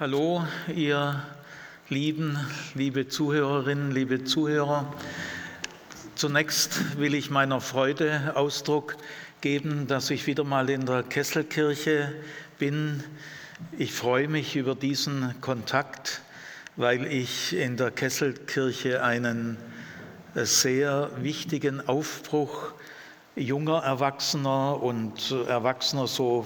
Hallo, 0.00 0.44
ihr 0.74 1.22
Lieben, 1.88 2.36
liebe 2.74 3.06
Zuhörerinnen, 3.06 3.92
liebe 3.92 4.24
Zuhörer. 4.24 4.92
Zunächst 6.16 6.98
will 6.98 7.14
ich 7.14 7.30
meiner 7.30 7.60
Freude 7.60 8.32
Ausdruck 8.34 8.96
geben, 9.40 9.86
dass 9.86 10.10
ich 10.10 10.26
wieder 10.26 10.42
mal 10.42 10.68
in 10.68 10.84
der 10.84 11.04
Kesselkirche 11.04 12.12
bin. 12.58 13.04
Ich 13.78 13.92
freue 13.92 14.26
mich 14.26 14.56
über 14.56 14.74
diesen 14.74 15.40
Kontakt, 15.40 16.22
weil 16.74 17.06
ich 17.06 17.54
in 17.54 17.76
der 17.76 17.92
Kesselkirche 17.92 19.00
einen 19.00 19.58
sehr 20.34 21.08
wichtigen 21.18 21.86
Aufbruch 21.86 22.72
junger 23.36 23.84
Erwachsener 23.84 24.82
und 24.82 25.30
Erwachsener 25.46 26.08
so 26.08 26.44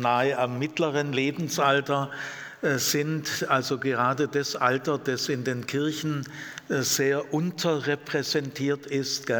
nahe 0.00 0.38
am 0.38 0.60
mittleren 0.60 1.12
Lebensalter 1.12 2.12
äh, 2.12 2.44
sind 2.64 3.44
also 3.50 3.76
gerade 3.76 4.26
das 4.26 4.56
Alter, 4.56 4.96
das 4.96 5.28
in 5.28 5.44
den 5.44 5.66
Kirchen 5.66 6.24
äh, 6.70 6.80
sehr 6.80 7.34
unterrepräsentiert 7.34 8.86
ist. 8.86 9.30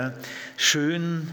Schön, 0.58 1.30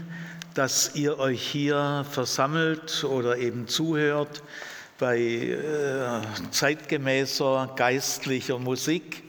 dass 0.54 0.94
ihr 0.94 1.18
euch 1.18 1.42
hier 1.42 2.06
versammelt 2.10 3.04
oder 3.04 3.36
eben 3.36 3.68
zuhört 3.68 4.42
bei 4.98 5.18
äh, 5.18 6.22
zeitgemäßer 6.50 7.74
geistlicher 7.76 8.58
Musik. 8.58 9.24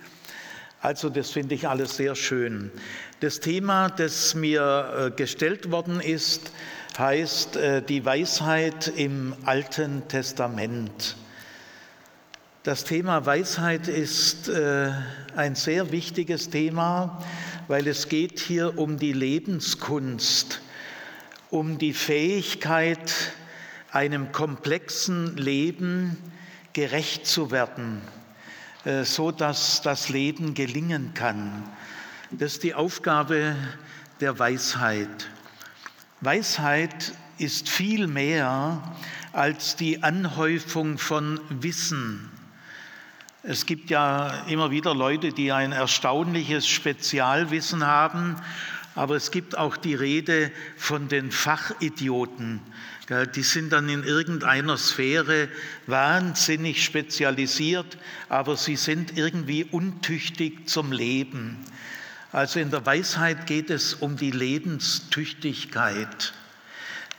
Also 0.79 1.09
das 1.09 1.31
finde 1.31 1.55
ich 1.55 1.67
alles 1.67 1.97
sehr 1.97 2.15
schön. 2.15 2.71
Das 3.19 3.41
Thema, 3.41 3.89
das 3.89 4.35
mir 4.35 5.13
gestellt 5.15 5.71
worden 5.71 6.01
ist, 6.01 6.51
heißt 6.97 7.57
die 7.87 8.03
Weisheit 8.03 8.91
im 8.97 9.33
Alten 9.45 10.05
Testament. 10.09 11.15
Das 12.63 12.85
Thema 12.85 13.25
Weisheit 13.25 13.89
ist 13.89 14.47
äh, 14.47 14.89
ein 15.35 15.53
sehr 15.53 15.91
wichtiges 15.91 16.49
Thema, 16.49 17.21
weil 17.67 17.85
es 17.89 18.07
geht 18.07 18.39
hier 18.39 18.79
um 18.79 18.97
die 18.97 19.11
Lebenskunst, 19.11 20.61
um 21.49 21.77
die 21.77 21.91
Fähigkeit, 21.91 23.33
einem 23.91 24.31
komplexen 24.31 25.35
Leben 25.35 26.15
gerecht 26.71 27.27
zu 27.27 27.51
werden, 27.51 28.01
äh, 28.85 29.03
so 29.03 29.31
dass 29.31 29.81
das 29.81 30.07
Leben 30.07 30.53
gelingen 30.53 31.13
kann. 31.13 31.69
Das 32.31 32.53
ist 32.53 32.63
die 32.63 32.75
Aufgabe 32.75 33.57
der 34.21 34.39
Weisheit. 34.39 35.29
Weisheit 36.21 37.11
ist 37.37 37.67
viel 37.67 38.07
mehr 38.07 38.95
als 39.33 39.75
die 39.75 40.01
Anhäufung 40.01 40.97
von 40.97 41.41
Wissen. 41.49 42.32
Es 43.45 43.65
gibt 43.65 43.89
ja 43.89 44.45
immer 44.47 44.71
wieder 44.71 44.95
Leute, 44.95 45.33
die 45.33 45.51
ein 45.51 45.73
erstaunliches 45.73 46.65
Spezialwissen 46.65 47.85
haben, 47.85 48.37
aber 48.95 49.17
es 49.17 49.31
gibt 49.31 49.57
auch 49.57 49.75
die 49.75 49.95
Rede 49.95 50.49
von 50.77 51.09
den 51.09 51.29
Fachidioten. 51.29 52.61
Die 53.35 53.43
sind 53.43 53.73
dann 53.73 53.89
in 53.89 54.05
irgendeiner 54.05 54.77
Sphäre 54.77 55.49
wahnsinnig 55.87 56.85
spezialisiert, 56.85 57.97
aber 58.29 58.55
sie 58.55 58.77
sind 58.77 59.17
irgendwie 59.17 59.65
untüchtig 59.65 60.69
zum 60.69 60.93
Leben. 60.93 61.57
Also 62.31 62.61
in 62.61 62.71
der 62.71 62.85
Weisheit 62.85 63.45
geht 63.45 63.69
es 63.69 63.93
um 63.93 64.15
die 64.15 64.31
Lebenstüchtigkeit. 64.31 66.31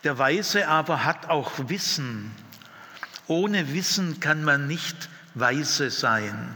Der 0.04 0.16
Weise 0.16 0.68
aber 0.68 1.04
hat 1.04 1.28
auch 1.28 1.68
Wissen. 1.68 2.30
Ohne 3.26 3.74
Wissen 3.74 4.20
kann 4.20 4.42
man 4.42 4.66
nicht 4.66 5.10
weise 5.34 5.90
sein. 5.90 6.48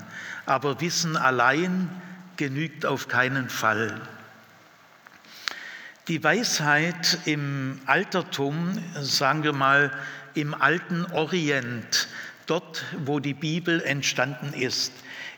Aber 0.46 0.80
Wissen 0.80 1.16
allein 1.16 1.90
genügt 2.36 2.86
auf 2.86 3.08
keinen 3.08 3.48
Fall. 3.50 4.00
Die 6.08 6.24
Weisheit 6.24 7.18
im 7.26 7.80
Altertum, 7.84 8.82
sagen 9.00 9.42
wir 9.42 9.52
mal 9.52 9.92
im 10.34 10.54
alten 10.54 11.04
Orient, 11.12 12.08
dort 12.46 12.84
wo 13.04 13.20
die 13.20 13.34
Bibel 13.34 13.82
entstanden 13.82 14.54
ist, 14.54 14.92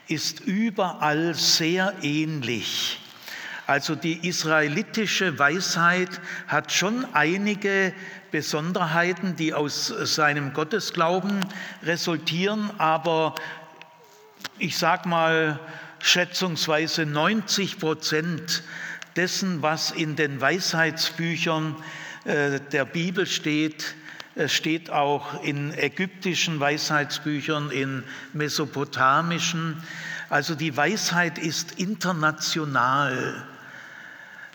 ist 0.07 0.39
überall 0.41 1.33
sehr 1.33 1.93
ähnlich. 2.01 3.01
Also 3.67 3.95
die 3.95 4.27
israelitische 4.27 5.39
Weisheit 5.39 6.21
hat 6.47 6.71
schon 6.71 7.05
einige 7.13 7.93
Besonderheiten, 8.31 9.35
die 9.35 9.53
aus 9.53 9.87
seinem 9.87 10.53
Gottesglauben 10.53 11.45
resultieren, 11.83 12.71
aber 12.77 13.35
ich 14.57 14.77
sage 14.77 15.09
mal 15.09 15.59
schätzungsweise 15.99 17.05
90 17.05 17.79
Prozent 17.79 18.63
dessen, 19.15 19.61
was 19.61 19.91
in 19.91 20.15
den 20.15 20.39
Weisheitsbüchern 20.39 21.75
äh, 22.25 22.59
der 22.71 22.85
Bibel 22.85 23.25
steht, 23.25 23.95
äh, 24.35 24.47
steht 24.47 24.89
auch 24.89 25.43
in 25.43 25.73
ägyptischen 25.73 26.59
Weisheitsbüchern, 26.59 27.71
in 27.71 28.03
mesopotamischen. 28.33 29.83
Also 30.29 30.55
die 30.55 30.75
Weisheit 30.77 31.37
ist 31.37 31.79
international. 31.79 33.45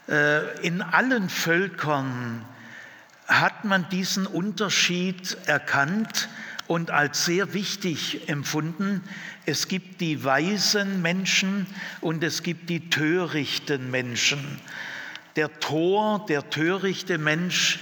Äh, 0.09 0.67
in 0.67 0.83
allen 0.83 1.29
Völkern 1.29 2.45
hat 3.27 3.65
man 3.65 3.89
diesen 3.89 4.27
Unterschied 4.27 5.37
erkannt 5.47 6.29
und 6.67 6.91
als 6.91 7.25
sehr 7.25 7.55
wichtig 7.55 8.29
empfunden. 8.29 9.03
Es 9.45 9.69
gibt 9.69 10.01
die 10.01 10.25
weisen 10.25 11.03
Menschen 11.03 11.67
und 12.01 12.23
es 12.25 12.43
gibt 12.43 12.71
die 12.71 12.91
törichten 12.91 13.91
Menschen. 13.91 14.61
Der 15.37 15.61
Tor, 15.61 16.25
der 16.29 16.51
törichte 16.51 17.19
Mensch 17.19 17.81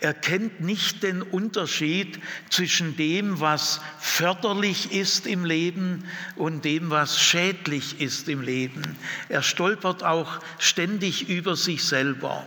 erkennt 0.00 0.60
nicht 0.60 1.02
den 1.02 1.22
Unterschied 1.22 2.20
zwischen 2.50 2.96
dem, 2.96 3.40
was 3.40 3.80
förderlich 3.98 4.92
ist 4.92 5.26
im 5.26 5.44
Leben 5.44 6.04
und 6.36 6.64
dem, 6.64 6.90
was 6.90 7.20
schädlich 7.20 8.00
ist 8.00 8.28
im 8.28 8.40
Leben. 8.40 8.96
Er 9.28 9.42
stolpert 9.42 10.02
auch 10.02 10.40
ständig 10.58 11.28
über 11.28 11.54
sich 11.54 11.84
selber. 11.84 12.44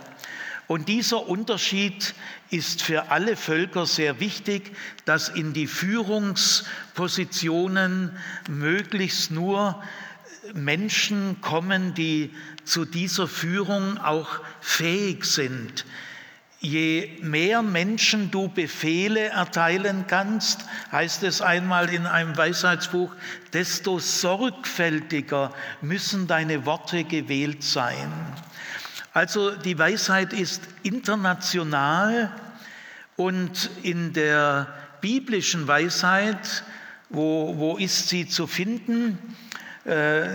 Und 0.68 0.88
dieser 0.88 1.28
Unterschied 1.28 2.14
ist 2.50 2.82
für 2.82 3.10
alle 3.10 3.36
Völker 3.36 3.86
sehr 3.86 4.18
wichtig, 4.18 4.72
dass 5.04 5.28
in 5.28 5.52
die 5.52 5.68
Führungspositionen 5.68 8.10
möglichst 8.48 9.30
nur 9.30 9.80
Menschen 10.54 11.40
kommen, 11.40 11.94
die 11.94 12.34
zu 12.64 12.84
dieser 12.84 13.28
Führung 13.28 13.98
auch 13.98 14.40
fähig 14.60 15.24
sind. 15.24 15.86
Je 16.58 17.18
mehr 17.22 17.62
Menschen 17.62 18.30
du 18.30 18.48
Befehle 18.48 19.28
erteilen 19.28 20.06
kannst, 20.08 20.64
heißt 20.90 21.22
es 21.22 21.42
einmal 21.42 21.92
in 21.92 22.06
einem 22.06 22.34
Weisheitsbuch, 22.36 23.12
desto 23.52 24.00
sorgfältiger 24.00 25.54
müssen 25.80 26.26
deine 26.26 26.66
Worte 26.66 27.04
gewählt 27.04 27.62
sein. 27.62 28.10
Also 29.16 29.52
die 29.52 29.78
Weisheit 29.78 30.34
ist 30.34 30.60
international 30.82 32.30
und 33.16 33.70
in 33.82 34.12
der 34.12 34.66
biblischen 35.00 35.66
Weisheit, 35.66 36.64
wo, 37.08 37.54
wo 37.56 37.78
ist 37.78 38.10
sie 38.10 38.28
zu 38.28 38.46
finden? 38.46 39.16
Äh, 39.86 40.26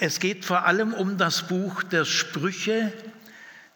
es 0.00 0.20
geht 0.20 0.46
vor 0.46 0.64
allem 0.64 0.94
um 0.94 1.18
das 1.18 1.48
Buch 1.48 1.82
der 1.82 2.06
Sprüche. 2.06 2.94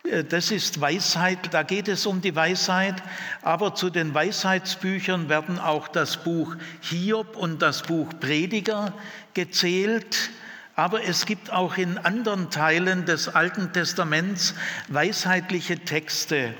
Äh, 0.03 0.25
das 0.25 0.51
ist 0.51 0.81
Weisheit, 0.81 1.53
da 1.53 1.63
geht 1.63 1.89
es 1.89 2.07
um 2.07 2.23
die 2.23 2.35
Weisheit, 2.35 3.03
aber 3.43 3.75
zu 3.75 3.91
den 3.91 4.15
Weisheitsbüchern 4.15 5.29
werden 5.29 5.59
auch 5.59 5.89
das 5.89 6.17
Buch 6.17 6.57
Hiob 6.81 7.37
und 7.37 7.61
das 7.61 7.83
Buch 7.83 8.09
Prediger 8.19 8.95
gezählt. 9.34 10.31
Aber 10.76 11.04
es 11.04 11.24
gibt 11.24 11.53
auch 11.53 11.76
in 11.76 11.98
anderen 11.98 12.50
Teilen 12.50 13.04
des 13.04 13.28
Alten 13.28 13.72
Testaments 13.72 14.54
weisheitliche 14.88 15.78
Texte. 15.78 16.54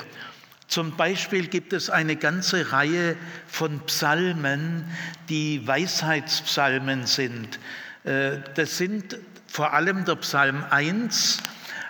Zum 0.69 0.97
Beispiel 0.97 1.49
gibt 1.49 1.73
es 1.73 1.91
eine 1.91 2.17
ganze 2.17 2.73
Reihe 2.73 3.17
von 3.49 3.81
Psalmen, 3.87 4.85
die 5.29 5.67
Weisheitspsalmen 5.67 7.07
sind. 7.07 7.59
Äh, 8.05 8.39
das 8.55 8.79
sind 8.79 9.19
vor 9.47 9.73
allem 9.73 10.05
der 10.05 10.17
Psalm 10.17 10.65
1, 10.71 11.39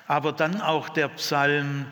aber 0.07 0.33
dann 0.33 0.61
auch 0.61 0.89
der 0.89 1.09
Psalm 1.09 1.87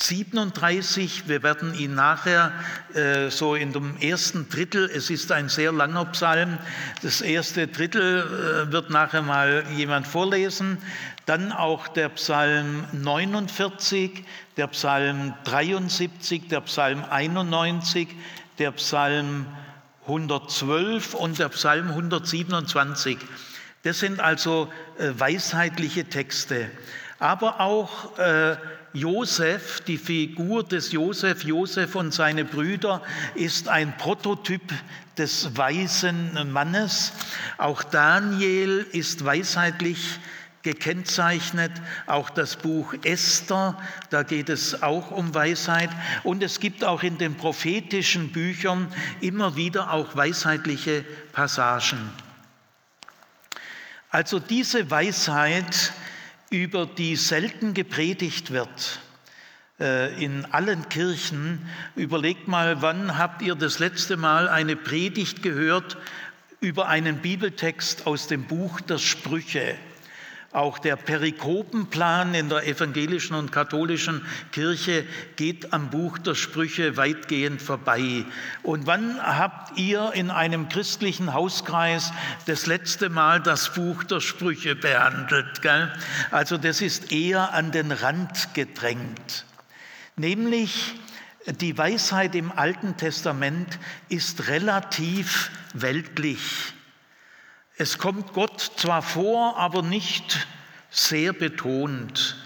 37. 0.00 1.24
Wir 1.26 1.42
werden 1.42 1.74
ihn 1.74 1.96
nachher 1.96 2.52
äh, 2.94 3.30
so 3.30 3.56
in 3.56 3.72
dem 3.72 3.96
ersten 3.96 4.48
Drittel, 4.48 4.88
es 4.88 5.10
ist 5.10 5.32
ein 5.32 5.48
sehr 5.48 5.72
langer 5.72 6.04
Psalm, 6.06 6.58
das 7.02 7.20
erste 7.20 7.66
Drittel 7.66 8.20
äh, 8.68 8.72
wird 8.72 8.90
nachher 8.90 9.22
mal 9.22 9.64
jemand 9.74 10.06
vorlesen. 10.06 10.78
Dann 11.26 11.50
auch 11.50 11.88
der 11.88 12.10
Psalm 12.10 12.84
49, 12.92 14.24
der 14.56 14.68
Psalm 14.68 15.34
73, 15.44 16.46
der 16.46 16.60
Psalm 16.60 17.04
91, 17.10 18.08
der 18.60 18.70
Psalm 18.72 19.46
112 20.06 21.14
und 21.14 21.40
der 21.40 21.48
Psalm 21.48 21.88
127. 21.88 23.18
Das 23.82 23.98
sind 23.98 24.20
also 24.20 24.72
äh, 24.98 25.10
weisheitliche 25.18 26.04
Texte. 26.04 26.70
Aber 27.18 27.60
auch 27.60 28.16
äh, 28.18 28.56
Josef, 28.92 29.80
die 29.80 29.98
Figur 29.98 30.64
des 30.64 30.92
Josef, 30.92 31.44
Josef 31.44 31.94
und 31.94 32.12
seine 32.12 32.44
Brüder, 32.44 33.02
ist 33.34 33.68
ein 33.68 33.96
Prototyp 33.96 34.62
des 35.16 35.56
weisen 35.56 36.52
Mannes. 36.52 37.12
Auch 37.58 37.82
Daniel 37.82 38.86
ist 38.92 39.24
weisheitlich 39.24 40.18
gekennzeichnet, 40.62 41.72
auch 42.06 42.30
das 42.30 42.56
Buch 42.56 42.94
Esther, 43.04 43.78
da 44.10 44.22
geht 44.22 44.48
es 44.48 44.82
auch 44.82 45.10
um 45.10 45.34
Weisheit. 45.34 45.90
Und 46.24 46.42
es 46.42 46.60
gibt 46.60 46.84
auch 46.84 47.02
in 47.02 47.18
den 47.18 47.36
prophetischen 47.36 48.32
Büchern 48.32 48.92
immer 49.20 49.56
wieder 49.56 49.92
auch 49.92 50.16
weisheitliche 50.16 51.04
Passagen. 51.32 52.10
Also 54.10 54.38
diese 54.38 54.90
Weisheit, 54.90 55.92
über 56.50 56.86
die 56.86 57.16
selten 57.16 57.74
gepredigt 57.74 58.50
wird, 58.50 59.00
äh, 59.80 60.22
in 60.22 60.44
allen 60.46 60.88
Kirchen. 60.88 61.68
Überlegt 61.94 62.48
mal, 62.48 62.82
wann 62.82 63.18
habt 63.18 63.42
ihr 63.42 63.54
das 63.54 63.78
letzte 63.78 64.16
Mal 64.16 64.48
eine 64.48 64.76
Predigt 64.76 65.42
gehört 65.42 65.96
über 66.60 66.88
einen 66.88 67.18
Bibeltext 67.18 68.06
aus 68.06 68.26
dem 68.26 68.44
Buch 68.44 68.80
der 68.80 68.98
Sprüche? 68.98 69.76
Auch 70.50 70.78
der 70.78 70.96
Perikopenplan 70.96 72.32
in 72.32 72.48
der 72.48 72.66
evangelischen 72.66 73.36
und 73.36 73.52
katholischen 73.52 74.24
Kirche 74.50 75.04
geht 75.36 75.74
am 75.74 75.90
Buch 75.90 76.16
der 76.16 76.34
Sprüche 76.34 76.96
weitgehend 76.96 77.60
vorbei. 77.60 78.24
Und 78.62 78.86
wann 78.86 79.20
habt 79.20 79.78
ihr 79.78 80.12
in 80.14 80.30
einem 80.30 80.70
christlichen 80.70 81.34
Hauskreis 81.34 82.12
das 82.46 82.64
letzte 82.64 83.10
Mal 83.10 83.40
das 83.42 83.74
Buch 83.74 84.04
der 84.04 84.20
Sprüche 84.20 84.74
behandelt? 84.74 85.60
Gell? 85.60 85.92
Also 86.30 86.56
das 86.56 86.80
ist 86.80 87.12
eher 87.12 87.52
an 87.52 87.70
den 87.70 87.92
Rand 87.92 88.54
gedrängt. 88.54 89.44
Nämlich 90.16 90.94
die 91.60 91.76
Weisheit 91.76 92.34
im 92.34 92.52
Alten 92.52 92.96
Testament 92.96 93.78
ist 94.08 94.48
relativ 94.48 95.50
weltlich. 95.74 96.72
Es 97.80 97.96
kommt 97.96 98.32
Gott 98.32 98.60
zwar 98.76 99.02
vor, 99.02 99.56
aber 99.56 99.82
nicht 99.82 100.48
sehr 100.90 101.32
betont. 101.32 102.36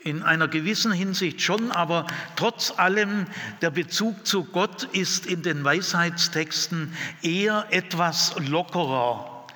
In 0.00 0.24
einer 0.24 0.48
gewissen 0.48 0.90
Hinsicht 0.90 1.40
schon, 1.40 1.70
aber 1.70 2.08
trotz 2.34 2.72
allem, 2.76 3.26
der 3.62 3.70
Bezug 3.70 4.26
zu 4.26 4.42
Gott 4.42 4.82
ist 4.92 5.26
in 5.26 5.42
den 5.44 5.62
Weisheitstexten 5.62 6.92
eher 7.22 7.68
etwas 7.70 8.34
lockerer. 8.48 9.46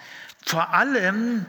Vor 0.46 0.72
allem 0.72 1.44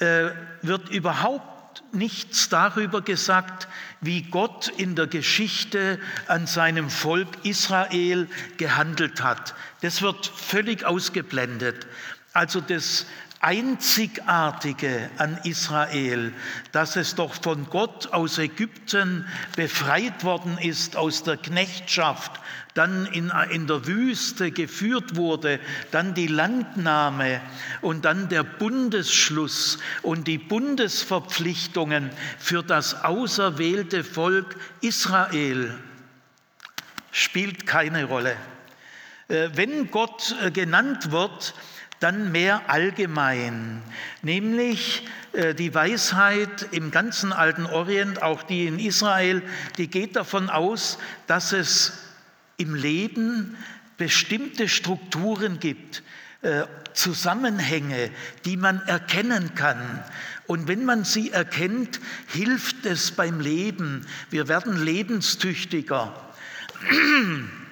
äh, 0.00 0.30
wird 0.62 0.88
überhaupt 0.88 1.54
nichts 1.92 2.48
darüber 2.48 3.00
gesagt, 3.00 3.68
wie 4.00 4.22
Gott 4.22 4.68
in 4.76 4.96
der 4.96 5.06
Geschichte 5.06 6.00
an 6.26 6.48
seinem 6.48 6.90
Volk 6.90 7.28
Israel 7.44 8.28
gehandelt 8.56 9.22
hat. 9.22 9.54
Das 9.82 10.02
wird 10.02 10.26
völlig 10.26 10.84
ausgeblendet. 10.84 11.86
Also 12.34 12.60
das 12.60 13.06
Einzigartige 13.38 15.08
an 15.18 15.38
Israel, 15.44 16.32
dass 16.72 16.96
es 16.96 17.14
doch 17.14 17.34
von 17.34 17.70
Gott 17.70 18.12
aus 18.12 18.38
Ägypten 18.38 19.26
befreit 19.54 20.24
worden 20.24 20.58
ist, 20.58 20.96
aus 20.96 21.22
der 21.22 21.36
Knechtschaft, 21.36 22.40
dann 22.74 23.06
in, 23.06 23.30
in 23.50 23.68
der 23.68 23.86
Wüste 23.86 24.50
geführt 24.50 25.14
wurde, 25.14 25.60
dann 25.92 26.14
die 26.14 26.26
Landnahme 26.26 27.40
und 27.82 28.04
dann 28.04 28.28
der 28.28 28.42
Bundesschluss 28.42 29.78
und 30.02 30.26
die 30.26 30.38
Bundesverpflichtungen 30.38 32.10
für 32.38 32.64
das 32.64 33.04
auserwählte 33.04 34.02
Volk 34.02 34.56
Israel 34.80 35.72
spielt 37.12 37.64
keine 37.66 38.06
Rolle. 38.06 38.36
Äh, 39.28 39.50
wenn 39.54 39.90
Gott 39.90 40.34
äh, 40.42 40.50
genannt 40.50 41.12
wird, 41.12 41.54
dann 42.04 42.32
mehr 42.32 42.68
allgemein, 42.68 43.80
nämlich 44.20 45.08
äh, 45.32 45.54
die 45.54 45.74
Weisheit 45.74 46.68
im 46.70 46.90
ganzen 46.90 47.32
alten 47.32 47.64
Orient, 47.64 48.22
auch 48.22 48.42
die 48.42 48.66
in 48.66 48.78
Israel, 48.78 49.40
die 49.78 49.88
geht 49.88 50.14
davon 50.14 50.50
aus, 50.50 50.98
dass 51.26 51.52
es 51.52 51.94
im 52.58 52.74
Leben 52.74 53.56
bestimmte 53.96 54.68
Strukturen 54.68 55.60
gibt, 55.60 56.02
äh, 56.42 56.64
Zusammenhänge, 56.92 58.10
die 58.44 58.58
man 58.58 58.82
erkennen 58.82 59.54
kann. 59.54 60.04
Und 60.46 60.68
wenn 60.68 60.84
man 60.84 61.04
sie 61.04 61.30
erkennt, 61.30 62.00
hilft 62.26 62.84
es 62.84 63.12
beim 63.12 63.40
Leben. 63.40 64.06
Wir 64.28 64.46
werden 64.46 64.84
lebenstüchtiger. 64.84 66.14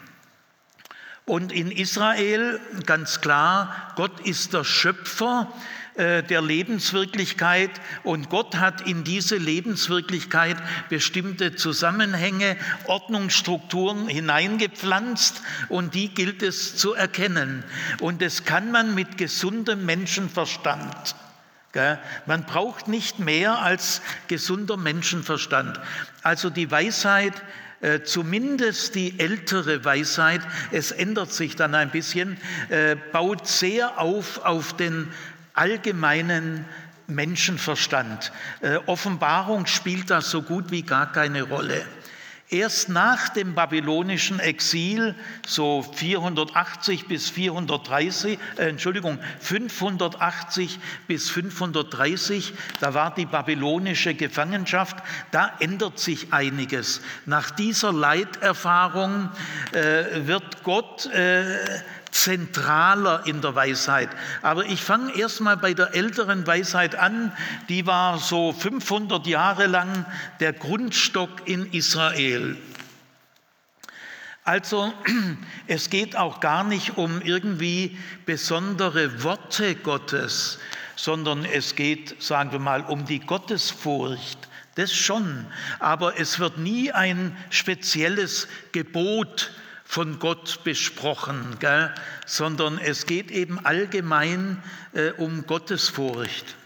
Und 1.25 1.53
in 1.53 1.71
Israel 1.71 2.61
ganz 2.85 3.21
klar, 3.21 3.93
Gott 3.97 4.21
ist 4.21 4.55
der 4.55 4.65
Schöpfer 4.65 5.53
äh, 5.95 6.23
der 6.23 6.41
Lebenswirklichkeit 6.41 7.71
und 8.03 8.31
Gott 8.31 8.57
hat 8.57 8.81
in 8.89 9.05
diese 9.05 9.37
Lebenswirklichkeit 9.37 10.57
bestimmte 10.89 11.55
Zusammenhänge, 11.55 12.57
Ordnungsstrukturen 12.87 14.09
hineingepflanzt 14.09 15.43
und 15.69 15.95
die 15.95 16.09
gilt 16.09 16.43
es 16.43 16.77
zu 16.77 16.95
erkennen. 16.95 17.63
Und 18.01 18.23
das 18.23 18.45
kann 18.45 18.73
man 18.73 18.95
mit 18.95 19.19
gesundem 19.19 19.85
Menschenverstand. 19.85 21.15
Man 22.27 22.45
braucht 22.45 22.89
nicht 22.89 23.19
mehr 23.19 23.61
als 23.61 24.03
gesunder 24.29 24.77
Menschenverstand. 24.77 25.81
Also 26.23 26.51
die 26.51 26.71
Weisheit 26.71 27.33
äh, 27.83 28.03
zumindest 28.03 28.95
die 28.95 29.19
ältere 29.19 29.85
Weisheit, 29.85 30.41
es 30.71 30.91
ändert 30.91 31.33
sich 31.33 31.57
dann 31.57 31.75
ein 31.75 31.91
bisschen, 31.91 32.39
äh, 32.69 32.97
baut 33.13 33.47
sehr 33.47 34.01
auf 34.01 34.39
auf 34.45 34.75
den 34.77 35.09
allgemeinen 35.55 36.65
Menschenverstand. 37.07 38.33
Äh, 38.61 38.79
Offenbarung 38.87 39.67
spielt 39.67 40.11
da 40.11 40.21
so 40.21 40.43
gut 40.43 40.71
wie 40.71 40.83
gar 40.83 41.13
keine 41.13 41.43
Rolle. 41.43 41.85
Erst 42.53 42.91
nach 42.91 43.31
dem 43.31 43.55
babylonischen 43.55 44.39
Exil, 44.39 45.15
so 45.47 45.83
480 45.83 47.09
bis 47.09 47.31
430, 47.31 48.39
äh, 48.59 48.69
Entschuldigung, 48.69 49.19
580 49.41 50.79
bis 51.09 51.31
530, 51.31 52.53
da 52.79 52.93
war 52.93 53.15
die 53.15 53.25
babylonische 53.25 54.15
Gefangenschaft, 54.15 54.99
da 55.31 55.51
ändert 55.61 55.99
sich 55.99 56.35
einiges. 56.35 57.01
Nach 57.25 57.51
dieser 57.51 57.91
Leiterfahrung 57.91 59.31
äh, 59.73 60.27
wird 60.27 60.63
Gott 60.63 61.07
äh, 61.07 61.57
zentraler 62.13 63.27
in 63.27 63.41
der 63.41 63.55
Weisheit. 63.55 64.11
Aber 64.43 64.65
ich 64.67 64.83
fange 64.83 65.17
erstmal 65.17 65.57
bei 65.57 65.75
der 65.75 65.95
älteren 65.95 66.47
Weisheit 66.47 66.95
an. 66.95 67.33
Die 67.69 67.87
war 67.87 68.19
so 68.19 68.53
500 68.53 69.27
Jahre 69.27 69.67
lang 69.67 70.05
der 70.39 70.53
Grundstock 70.53 71.49
in 71.49 71.73
Israel. 71.73 72.57
Also 74.45 74.93
es 75.67 75.91
geht 75.91 76.17
auch 76.17 76.41
gar 76.41 76.65
nicht 76.65 76.97
um 76.99 77.23
irgendwie 77.23 77.99
besondere 78.27 79.23
Worte 79.23 79.75
Gottes, 79.75 80.59
sondern 80.97 81.45
es 81.45 81.75
geht, 81.77 82.23
sagen 82.23 82.53
wir 82.53 82.59
mal, 82.59 82.83
um 82.83 83.05
die 83.07 83.21
Gottesfurcht. 83.21 84.39
Das 84.75 84.93
schon, 84.93 85.47
aber 85.81 86.19
es 86.19 86.39
wird 86.39 86.57
nie 86.59 86.93
ein 86.93 87.37
spezielles 87.51 88.49
Gebot 88.73 89.53
von 89.93 90.19
Gott 90.19 90.65
besprochen, 90.65 91.59
gell? 91.59 91.95
sondern 92.25 92.79
es 92.79 93.05
geht 93.05 93.31
eben 93.31 93.63
allgemein 93.67 94.63
äh, 94.95 95.11
um 95.11 95.47
Gottesfurcht. 95.47 96.57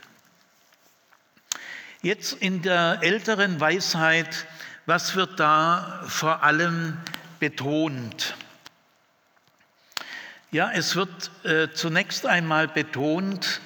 Jetzt 2.02 2.35
in 2.35 2.62
der 2.62 3.00
älteren 3.02 3.59
Weisheit, 3.59 4.47
was 4.87 5.16
wird 5.16 5.40
da 5.40 6.04
vor 6.06 6.45
allem 6.45 6.99
betont? 7.40 8.37
Ja, 10.52 10.71
es 10.71 10.95
wird 10.95 11.33
äh, 11.42 11.73
zunächst 11.73 12.26
einmal 12.26 12.68
betont, 12.68 13.61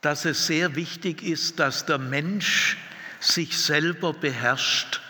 dass 0.00 0.24
es 0.24 0.48
sehr 0.48 0.74
wichtig 0.74 1.22
ist, 1.22 1.60
dass 1.60 1.86
der 1.86 1.98
Mensch 1.98 2.76
sich 3.20 3.56
selber 3.56 4.14
beherrscht. 4.14 5.00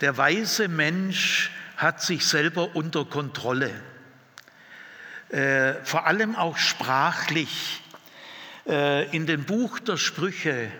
Der 0.00 0.16
weise 0.16 0.66
Mensch 0.66 1.52
hat 1.76 2.02
sich 2.02 2.26
selber 2.26 2.74
unter 2.74 3.04
Kontrolle, 3.04 3.70
äh, 5.30 5.74
vor 5.84 6.06
allem 6.06 6.36
auch 6.36 6.56
sprachlich. 6.56 7.80
Äh, 8.66 9.14
in 9.14 9.26
dem 9.26 9.44
Buch 9.44 9.78
der 9.78 9.96
Sprüche 9.96 10.70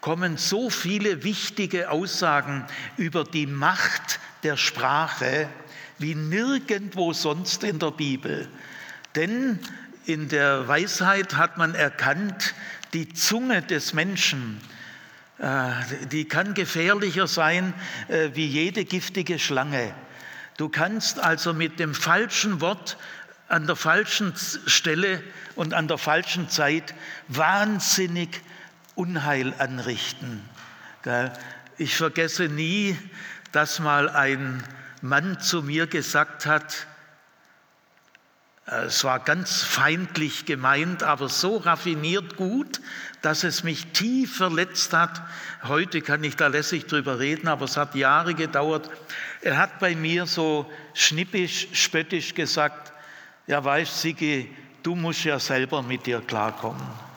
kommen 0.00 0.36
so 0.36 0.70
viele 0.70 1.24
wichtige 1.24 1.90
Aussagen 1.90 2.64
über 2.96 3.24
die 3.24 3.46
Macht 3.46 4.20
der 4.44 4.56
Sprache 4.56 5.48
wie 5.98 6.14
nirgendwo 6.14 7.12
sonst 7.12 7.64
in 7.64 7.78
der 7.78 7.90
Bibel. 7.90 8.48
Denn 9.16 9.58
in 10.06 10.28
der 10.28 10.68
Weisheit 10.68 11.36
hat 11.36 11.58
man 11.58 11.74
erkannt, 11.74 12.54
die 12.92 13.12
Zunge 13.12 13.62
des 13.62 13.92
Menschen, 13.92 14.60
äh, 15.38 15.70
die 16.10 16.24
kann 16.26 16.54
gefährlicher 16.54 17.26
sein 17.26 17.74
äh, 18.08 18.30
wie 18.34 18.46
jede 18.46 18.84
giftige 18.84 19.38
Schlange. 19.38 19.92
Du 20.58 20.68
kannst 20.68 21.20
also 21.20 21.54
mit 21.54 21.78
dem 21.78 21.94
falschen 21.94 22.60
Wort 22.60 22.98
an 23.48 23.68
der 23.68 23.76
falschen 23.76 24.34
Stelle 24.66 25.22
und 25.54 25.72
an 25.72 25.86
der 25.86 25.98
falschen 25.98 26.50
Zeit 26.50 26.94
wahnsinnig 27.28 28.42
Unheil 28.96 29.54
anrichten. 29.58 30.42
Ich 31.76 31.96
vergesse 31.96 32.48
nie, 32.48 32.98
dass 33.52 33.78
mal 33.78 34.10
ein 34.10 34.64
Mann 35.00 35.40
zu 35.40 35.62
mir 35.62 35.86
gesagt 35.86 36.44
hat, 36.44 36.88
es 38.70 39.02
war 39.02 39.20
ganz 39.20 39.62
feindlich 39.62 40.44
gemeint, 40.44 41.02
aber 41.02 41.30
so 41.30 41.56
raffiniert 41.56 42.36
gut, 42.36 42.80
dass 43.22 43.42
es 43.42 43.64
mich 43.64 43.86
tief 43.92 44.36
verletzt 44.36 44.92
hat. 44.92 45.22
Heute 45.64 46.02
kann 46.02 46.22
ich 46.22 46.36
da 46.36 46.48
lässig 46.48 46.86
drüber 46.86 47.18
reden, 47.18 47.48
aber 47.48 47.64
es 47.64 47.78
hat 47.78 47.94
Jahre 47.94 48.34
gedauert. 48.34 48.90
Er 49.40 49.56
hat 49.56 49.78
bei 49.78 49.94
mir 49.94 50.26
so 50.26 50.70
schnippisch, 50.92 51.68
spöttisch 51.72 52.34
gesagt, 52.34 52.92
ja 53.46 53.64
weißt 53.64 54.02
Sigi, 54.02 54.54
du 54.82 54.94
musst 54.94 55.24
ja 55.24 55.38
selber 55.38 55.82
mit 55.82 56.04
dir 56.04 56.20
klarkommen. 56.20 57.07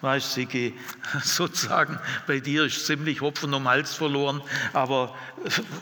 Weißt 0.00 0.34
Sigi, 0.34 0.74
sozusagen, 1.22 1.98
bei 2.28 2.38
dir 2.38 2.64
ist 2.64 2.86
ziemlich 2.86 3.20
Hopfen 3.20 3.52
um 3.52 3.66
Hals 3.66 3.94
verloren, 3.94 4.40
aber 4.72 5.12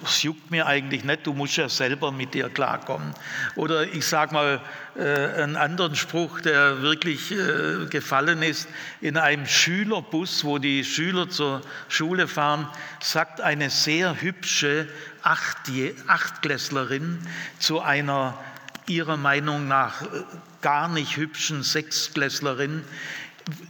es 0.02 0.22
juckt 0.22 0.50
mir 0.50 0.66
eigentlich 0.66 1.04
nicht, 1.04 1.26
du 1.26 1.34
musst 1.34 1.58
ja 1.58 1.68
selber 1.68 2.10
mit 2.12 2.32
dir 2.32 2.48
klarkommen. 2.48 3.12
Oder 3.56 3.82
ich 3.82 4.06
sage 4.06 4.32
mal 4.32 4.60
äh, 4.96 5.42
einen 5.42 5.56
anderen 5.56 5.96
Spruch, 5.96 6.40
der 6.40 6.80
wirklich 6.80 7.30
äh, 7.30 7.84
gefallen 7.90 8.42
ist. 8.42 8.68
In 9.02 9.18
einem 9.18 9.44
Schülerbus, 9.46 10.44
wo 10.44 10.56
die 10.56 10.82
Schüler 10.84 11.28
zur 11.28 11.60
Schule 11.88 12.26
fahren, 12.26 12.66
sagt 13.00 13.42
eine 13.42 13.68
sehr 13.68 14.22
hübsche 14.22 14.88
Achtklässlerin 15.22 17.18
zu 17.58 17.82
einer 17.82 18.38
ihrer 18.88 19.16
Meinung 19.16 19.68
nach 19.68 20.02
äh, 20.02 20.06
gar 20.62 20.88
nicht 20.88 21.16
hübschen 21.16 21.62
Sechsklässlerin, 21.62 22.82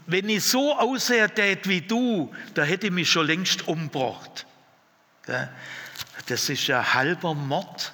wenn 0.06 0.28
ich 0.28 0.44
so 0.44 0.76
aussehe 0.76 1.30
wie 1.64 1.82
du, 1.82 2.34
da 2.54 2.62
hätte 2.62 2.86
ich 2.86 2.92
mich 2.92 3.10
schon 3.10 3.26
längst 3.26 3.68
umgebracht. 3.68 4.46
Das 6.26 6.48
ist 6.48 6.66
ja 6.66 6.94
halber 6.94 7.34
Mord, 7.34 7.92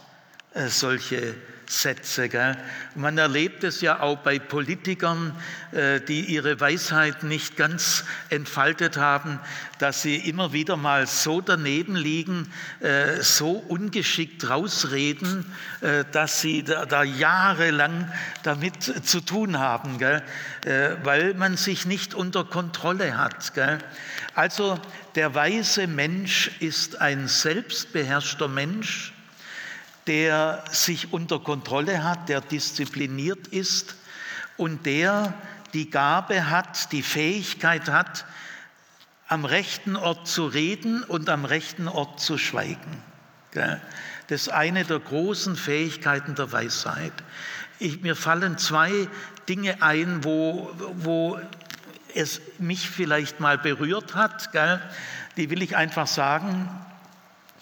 äh, 0.55 0.69
solche 0.69 1.35
Sätze. 1.73 2.29
Gell? 2.29 2.57
Man 2.95 3.17
erlebt 3.17 3.65
es 3.65 3.81
ja 3.81 4.01
auch 4.01 4.19
bei 4.19 4.39
Politikern, 4.39 5.35
äh, 5.73 6.01
die 6.01 6.21
ihre 6.27 6.61
Weisheit 6.61 7.23
nicht 7.23 7.57
ganz 7.57 8.05
entfaltet 8.29 8.99
haben, 8.99 9.41
dass 9.79 10.03
sie 10.03 10.17
immer 10.17 10.53
wieder 10.53 10.77
mal 10.77 11.07
so 11.07 11.41
daneben 11.41 11.97
liegen, 11.97 12.53
äh, 12.81 13.23
so 13.23 13.53
ungeschickt 13.53 14.49
rausreden, 14.49 15.47
äh, 15.81 16.05
dass 16.13 16.43
sie 16.43 16.63
da, 16.63 17.03
jahrelang 17.03 18.13
damit 18.43 18.83
zu 18.83 19.21
tun 19.21 19.59
haben, 19.59 19.99
gell? 19.99 20.23
weil 21.03 21.35
man 21.35 21.57
sich 21.57 21.87
nicht 21.87 22.15
unter 22.15 22.45
Kontrolle 22.45 23.17
hat. 23.17 23.55
Gell? 23.55 23.79
Also 24.35 24.79
der 25.15 25.35
weise 25.35 25.87
Mensch 25.87 26.51
ist 26.61 27.01
ein 27.01 27.27
selbstbeherrschter 27.27 28.47
Mensch, 28.49 29.12
der 30.07 30.65
sich 30.71 31.13
unter 31.13 31.39
Kontrolle 31.39 32.05
hat, 32.05 32.29
der 32.29 32.41
diszipliniert 32.41 33.47
ist 33.49 33.97
und 34.57 34.87
der 34.87 35.35
die 35.75 35.91
Gabe 35.91 36.51
hat, 36.51 36.93
die 36.93 37.03
Fähigkeit 37.03 37.89
hat, 37.89 38.25
am 39.29 39.45
rechten 39.45 39.97
Ort 39.97 40.29
zu 40.29 40.47
reden 40.47 41.03
und 41.05 41.31
am 41.31 41.45
rechten 41.45 41.89
Ort 41.89 42.21
zu 42.21 42.37
schweigen. 42.37 43.03
Das 43.53 44.43
ist 44.43 44.49
eine 44.51 44.85
der 44.85 44.99
großen 44.99 45.57
Fähigkeiten 45.57 46.35
der 46.35 46.53
Weisheit. 46.53 47.13
Ich, 47.79 48.03
mir 48.03 48.17
fallen 48.17 48.59
zwei 48.59 49.09
Dinge 49.49 49.83
ein, 49.83 50.25
wo, 50.25 50.71
wo 50.97 51.39
es 52.15 52.41
mich 52.59 52.89
vielleicht 52.89 53.41
mal 53.41 53.59
berührt 53.59 54.15
hat. 54.15 54.51
Die 55.37 55.51
will 55.51 55.63
ich 55.63 55.77
einfach 55.77 56.07
sagen. 56.07 56.69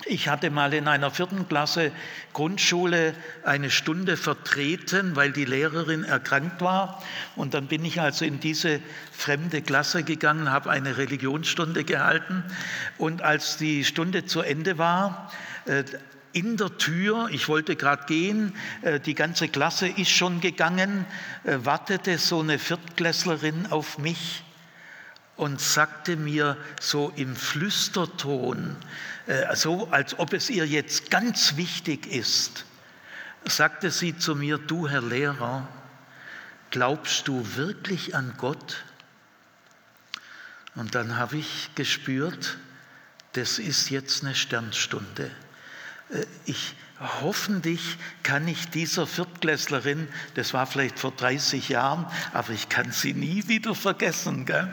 Ich 0.07 0.29
hatte 0.29 0.51
mal 0.51 0.73
in 0.73 0.89
einer 0.89 1.11
vierten 1.11 1.47
Klasse 1.47 1.93
Grundschule 2.33 3.15
eine 3.45 3.71
Stunde 3.71 4.17
vertreten, 4.17 5.15
weil 5.15 5.31
die 5.33 5.45
Lehrerin 5.45 6.05
erkrankt 6.05 6.63
war. 6.63 7.03
Und 7.37 7.55
dann 7.55 7.67
bin 7.67 7.85
ich 7.85 8.01
also 8.01 8.25
in 8.25 8.41
diese 8.41 8.81
fremde 9.13 9.61
Klasse 9.61 10.03
gegangen, 10.03 10.51
habe 10.51 10.71
eine 10.71 10.97
Religionsstunde 10.97 11.85
gehalten. 11.85 12.45
Und 12.97 13.23
als 13.23 13.59
die 13.59 13.85
Stunde 13.85 14.25
zu 14.25 14.41
Ende 14.41 14.79
war, 14.79 15.31
äh, 15.67 15.85
in 16.33 16.57
der 16.57 16.77
Tür, 16.79 17.29
ich 17.31 17.49
wollte 17.49 17.77
gerade 17.77 18.07
gehen, 18.07 18.55
äh, 18.83 19.01
die 19.01 19.15
ganze 19.15 19.49
Klasse 19.49 19.89
ist 19.89 20.11
schon 20.11 20.41
gegangen, 20.41 21.05
äh, 21.45 21.59
wartete 21.63 22.19
so 22.19 22.41
eine 22.41 22.59
Viertklässlerin 22.59 23.67
auf 23.71 23.99
mich 23.99 24.45
und 25.41 25.59
sagte 25.59 26.17
mir 26.17 26.59
so 26.83 27.11
im 27.17 27.35
Flüsterton, 27.35 28.77
äh, 29.27 29.57
so 29.57 29.89
als 29.91 30.19
ob 30.19 30.35
es 30.35 30.51
ihr 30.51 30.67
jetzt 30.67 31.11
ganz 31.11 31.57
wichtig 31.57 32.07
ist, 32.07 32.67
sagte 33.47 33.91
sie 33.91 34.19
zu 34.19 34.35
mir, 34.35 34.59
du 34.59 34.87
Herr 34.87 35.01
Lehrer, 35.01 35.67
glaubst 36.71 37.27
du 37.27 37.57
wirklich 37.57 38.15
an 38.15 38.35
Gott? 38.37 38.85
Und 40.75 40.95
dann 40.95 41.17
habe 41.17 41.39
ich 41.39 41.71
gespürt, 41.75 42.59
das 43.33 43.59
ist 43.59 43.89
jetzt 43.89 44.23
eine 44.23 44.35
Sternstunde. 44.35 45.31
Äh, 46.11 46.27
ich, 46.45 46.75
hoffentlich 47.01 47.97
kann 48.23 48.47
ich 48.47 48.69
dieser 48.69 49.07
Viertklässlerin, 49.07 50.09
das 50.35 50.53
war 50.53 50.67
vielleicht 50.67 50.99
vor 50.99 51.13
30 51.13 51.71
Jahren, 51.71 52.07
aber 52.33 52.51
ich 52.51 52.69
kann 52.69 52.93
sie 52.93 53.15
nie 53.15 53.49
wieder 53.49 53.75
vergessen. 53.75 54.45
Gell? 54.45 54.73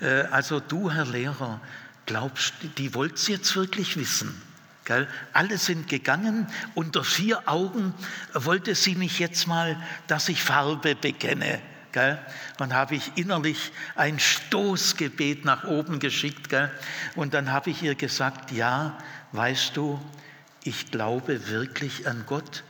Äh, 0.00 0.22
also 0.30 0.60
du, 0.60 0.90
Herr 0.90 1.06
Lehrer, 1.06 1.60
glaubst 2.06 2.54
die 2.78 2.94
wollte 2.94 3.16
es 3.16 3.28
jetzt 3.28 3.54
wirklich 3.54 3.96
wissen? 3.96 4.40
Gell? 4.86 5.06
Alle 5.34 5.58
sind 5.58 5.88
gegangen, 5.88 6.46
unter 6.74 7.04
vier 7.04 7.46
Augen 7.46 7.92
wollte 8.32 8.74
sie 8.74 8.94
mich 8.94 9.18
jetzt 9.18 9.46
mal, 9.46 9.76
dass 10.06 10.30
ich 10.30 10.42
Farbe 10.42 10.94
bekenne. 10.94 11.60
Gell? 11.92 12.18
Dann 12.56 12.72
habe 12.72 12.94
ich 12.94 13.12
innerlich 13.16 13.72
ein 13.94 14.18
Stoßgebet 14.18 15.44
nach 15.44 15.64
oben 15.64 15.98
geschickt. 15.98 16.48
Gell? 16.48 16.70
Und 17.14 17.34
dann 17.34 17.52
habe 17.52 17.68
ich 17.68 17.82
ihr 17.82 17.94
gesagt, 17.94 18.52
ja, 18.52 18.96
weißt 19.32 19.76
du, 19.76 20.00
ich 20.68 20.90
glaube 20.90 21.48
wirklich 21.48 22.06
an 22.06 22.24
Gott. 22.26 22.62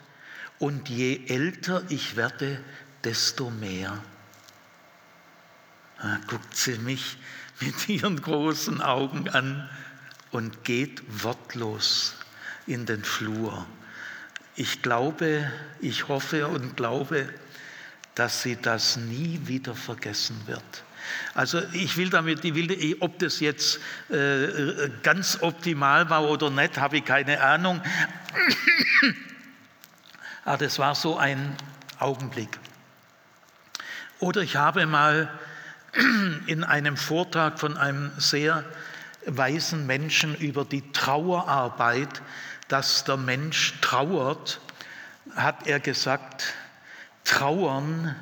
Und 0.61 0.88
je 0.88 1.26
älter 1.26 1.83
ich 1.88 2.14
werde, 2.14 2.61
desto 3.02 3.50
mehr. 3.50 4.02
Da 6.00 6.21
guckt 6.28 6.57
sie 6.57 6.78
mich 6.78 7.19
mit 7.61 7.88
ihren 7.88 8.23
großen 8.23 8.81
Augen 8.81 9.28
an 9.28 9.69
und 10.31 10.62
geht 10.62 11.02
wortlos 11.25 12.14
in 12.69 12.87
den 12.87 13.02
Flur. 13.02 13.67
Ich 14.55 14.81
glaube, 14.81 15.50
ich 15.81 16.07
hoffe 16.07 16.47
und 16.47 16.76
glaube, 16.76 17.28
dass 18.14 18.43
sie 18.43 18.57
das 18.57 18.97
nie 18.97 19.40
wieder 19.45 19.75
vergessen 19.75 20.40
wird. 20.47 20.85
Also 21.35 21.62
ich 21.73 21.97
will 21.97 22.11
damit, 22.11 22.45
ich 22.45 22.55
will, 22.55 22.97
ob 23.00 23.19
das 23.19 23.41
jetzt 23.41 23.81
äh, 24.11 24.91
ganz 25.03 25.38
optimal 25.41 26.11
war 26.11 26.25
oder 26.25 26.50
nicht, 26.50 26.79
habe 26.79 26.99
ich 26.99 27.05
keine 27.05 27.41
Ahnung. 27.41 27.81
Aber 30.45 30.59
das 30.59 30.79
war 30.79 30.95
so 30.95 31.17
ein 31.17 31.57
Augenblick. 31.99 32.59
Oder 34.21 34.43
ich 34.43 34.57
habe 34.57 34.87
mal 34.87 35.31
in 36.47 36.65
einem 36.65 36.97
Vortrag 36.97 37.59
von 37.59 37.77
einem 37.77 38.11
sehr 38.19 38.65
weisen 39.27 39.87
Menschen 39.87 40.35
über 40.35 40.65
die 40.65 40.93
Trauerarbeit, 40.93 42.23
dass 42.69 43.05
der 43.05 43.17
Mensch 43.17 43.75
trauert, 43.81 44.61
hat 45.35 45.67
er 45.67 45.81
gesagt, 45.81 46.55
Trauern 47.25 48.15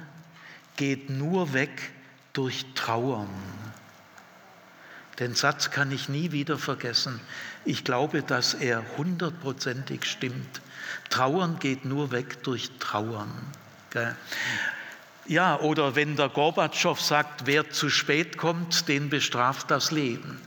geht 0.76 1.11
nur 1.11 1.52
weg 1.52 1.93
durch 2.37 2.66
Trauern. 2.75 3.28
Den 5.19 5.35
Satz 5.35 5.71
kann 5.71 5.90
ich 5.90 6.11
nie 6.11 6.33
wieder 6.33 6.59
vergessen. 6.59 7.21
Ich 7.64 7.85
glaube, 7.85 8.23
dass 8.23 8.52
er 8.52 8.85
hundertprozentig 8.99 10.05
stimmt. 10.05 10.61
Trauern 11.09 11.59
geht 11.59 11.87
nur 11.87 12.12
weg 12.12 12.43
durch 12.43 12.71
Trauern. 12.78 13.33
Ja, 15.28 15.59
oder 15.59 15.97
wenn 15.97 16.14
der 16.14 16.28
Gorbatschow 16.28 17.00
sagt, 17.00 17.47
wer 17.47 17.68
zu 17.71 17.90
spät 17.90 18.37
kommt, 18.37 18.87
den 18.87 19.11
bestraft 19.11 19.73
das 19.73 19.90
Leben. 19.90 20.40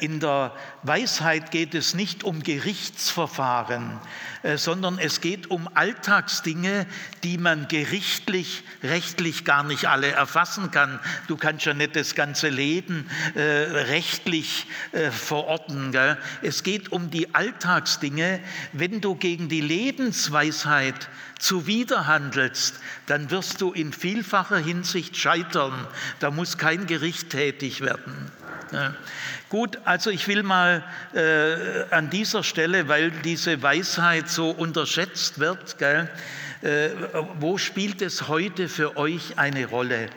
In 0.00 0.18
der 0.18 0.52
Weisheit 0.82 1.52
geht 1.52 1.74
es 1.76 1.94
nicht 1.94 2.24
um 2.24 2.42
Gerichtsverfahren, 2.42 4.00
äh, 4.42 4.56
sondern 4.56 4.98
es 4.98 5.20
geht 5.20 5.48
um 5.48 5.68
Alltagsdinge, 5.74 6.86
die 7.22 7.38
man 7.38 7.68
gerichtlich, 7.68 8.64
rechtlich 8.82 9.44
gar 9.44 9.62
nicht 9.62 9.86
alle 9.86 10.10
erfassen 10.10 10.72
kann. 10.72 10.98
Du 11.28 11.36
kannst 11.36 11.66
ja 11.66 11.74
nicht 11.74 11.94
das 11.94 12.16
ganze 12.16 12.48
Leben 12.48 13.08
äh, 13.36 13.40
rechtlich 13.40 14.66
äh, 14.90 15.12
verorten. 15.12 15.96
Es 16.42 16.64
geht 16.64 16.90
um 16.90 17.10
die 17.10 17.32
Alltagsdinge. 17.34 18.40
Wenn 18.72 19.00
du 19.00 19.14
gegen 19.14 19.48
die 19.48 19.60
Lebensweisheit 19.60 21.08
zuwiderhandelst, 21.40 22.78
dann 23.06 23.30
wirst 23.30 23.60
du 23.60 23.72
in 23.72 23.92
vielfacher 23.92 24.58
Hinsicht 24.58 25.16
scheitern. 25.16 25.86
Da 26.20 26.30
muss 26.30 26.58
kein 26.58 26.86
Gericht 26.86 27.30
tätig 27.30 27.80
werden. 27.80 28.30
Ja. 28.72 28.94
Gut, 29.48 29.78
also 29.84 30.10
ich 30.10 30.28
will 30.28 30.44
mal 30.44 30.84
äh, 31.12 31.92
an 31.92 32.08
dieser 32.08 32.44
Stelle, 32.44 32.86
weil 32.86 33.10
diese 33.10 33.62
Weisheit 33.62 34.28
so 34.28 34.50
unterschätzt 34.50 35.40
wird, 35.40 35.76
gell, 35.78 36.08
äh, 36.62 36.90
wo 37.40 37.58
spielt 37.58 38.00
es 38.00 38.28
heute 38.28 38.68
für 38.68 38.96
euch 38.96 39.38
eine 39.38 39.66
Rolle? 39.66 40.08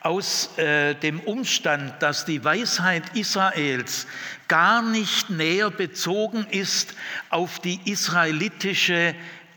Aus 0.00 0.56
äh, 0.58 0.94
dem 0.94 1.20
Umstand, 1.20 2.02
dass 2.02 2.24
die 2.24 2.42
Weisheit 2.42 3.04
Israels 3.14 4.06
gar 4.48 4.82
nicht 4.82 5.30
näher 5.30 5.70
bezogen 5.70 6.46
ist 6.50 6.94
auf 7.30 7.60
die 7.60 7.80
israelitische 7.84 9.14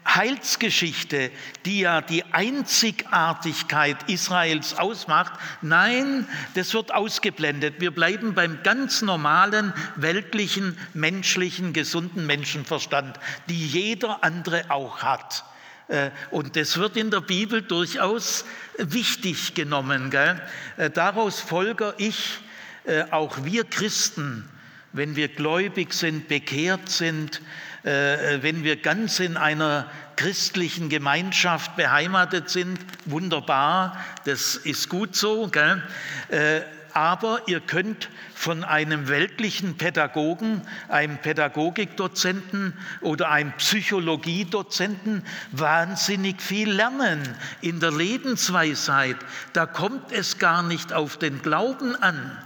Heilsgeschichte, 0.08 1.32
die 1.66 1.82
ja 1.82 2.02
die 2.02 2.26
Einzigartigkeit 2.26 4.10
Israels 4.10 4.78
ausmacht. 4.78 5.34
Nein, 5.62 6.28
das 6.56 6.74
wird 6.74 6.94
ausgeblendet. 6.94 7.76
Wir 7.80 7.92
bleiben 7.92 8.34
beim 8.34 8.64
ganz 8.64 9.02
normalen, 9.02 9.74
weltlichen, 9.96 10.78
menschlichen, 10.94 11.72
gesunden 11.74 12.26
Menschenverstand, 12.26 13.20
die 13.48 13.66
jeder 13.68 14.24
andere 14.24 14.66
auch 14.70 15.04
hat. 15.04 15.46
Äh, 15.88 16.12
und 16.32 16.56
das 16.56 16.78
wird 16.78 16.98
in 16.98 17.12
der 17.12 17.22
Bibel 17.22 17.62
durchaus 17.62 18.46
wichtig 18.78 19.54
genommen. 19.54 20.10
Gell? 20.10 20.42
Äh, 20.78 20.90
daraus 20.90 21.40
folge 21.40 21.94
ich, 21.98 22.40
äh, 22.86 23.04
auch 23.12 23.44
wir 23.44 23.66
Christen, 23.66 24.50
wenn 24.94 25.16
wir 25.16 25.28
gläubig 25.28 25.94
sind, 25.94 26.28
bekehrt 26.28 26.90
sind, 26.90 27.42
wenn 27.84 28.64
wir 28.64 28.76
ganz 28.76 29.20
in 29.20 29.38
einer 29.38 29.90
christlichen 30.16 30.90
Gemeinschaft 30.90 31.76
beheimatet 31.76 32.50
sind, 32.50 32.80
wunderbar, 33.06 33.98
das 34.26 34.56
ist 34.56 34.88
gut 34.88 35.16
so. 35.16 35.48
Gell? 35.48 35.82
Äh, 36.30 36.62
aber 36.94 37.42
ihr 37.48 37.62
könnt 37.62 38.10
von 38.36 38.64
einem 38.64 39.08
weltlichen 39.08 39.78
Pädagogen, 39.78 40.62
einem 40.90 41.18
Pädagogikdozenten 41.18 42.74
oder 43.02 43.32
einem 43.32 43.54
Psychologiedozenten 43.54 45.24
wahnsinnig 45.52 46.42
viel 46.42 46.72
lernen 46.72 47.22
in 47.62 47.80
der 47.80 47.92
Lebensweisheit. 47.92 49.18
Da 49.54 49.66
kommt 49.66 50.12
es 50.12 50.38
gar 50.38 50.64
nicht 50.64 50.94
auf 50.94 51.18
den 51.18 51.42
Glauben 51.42 51.96
an. 51.96 52.38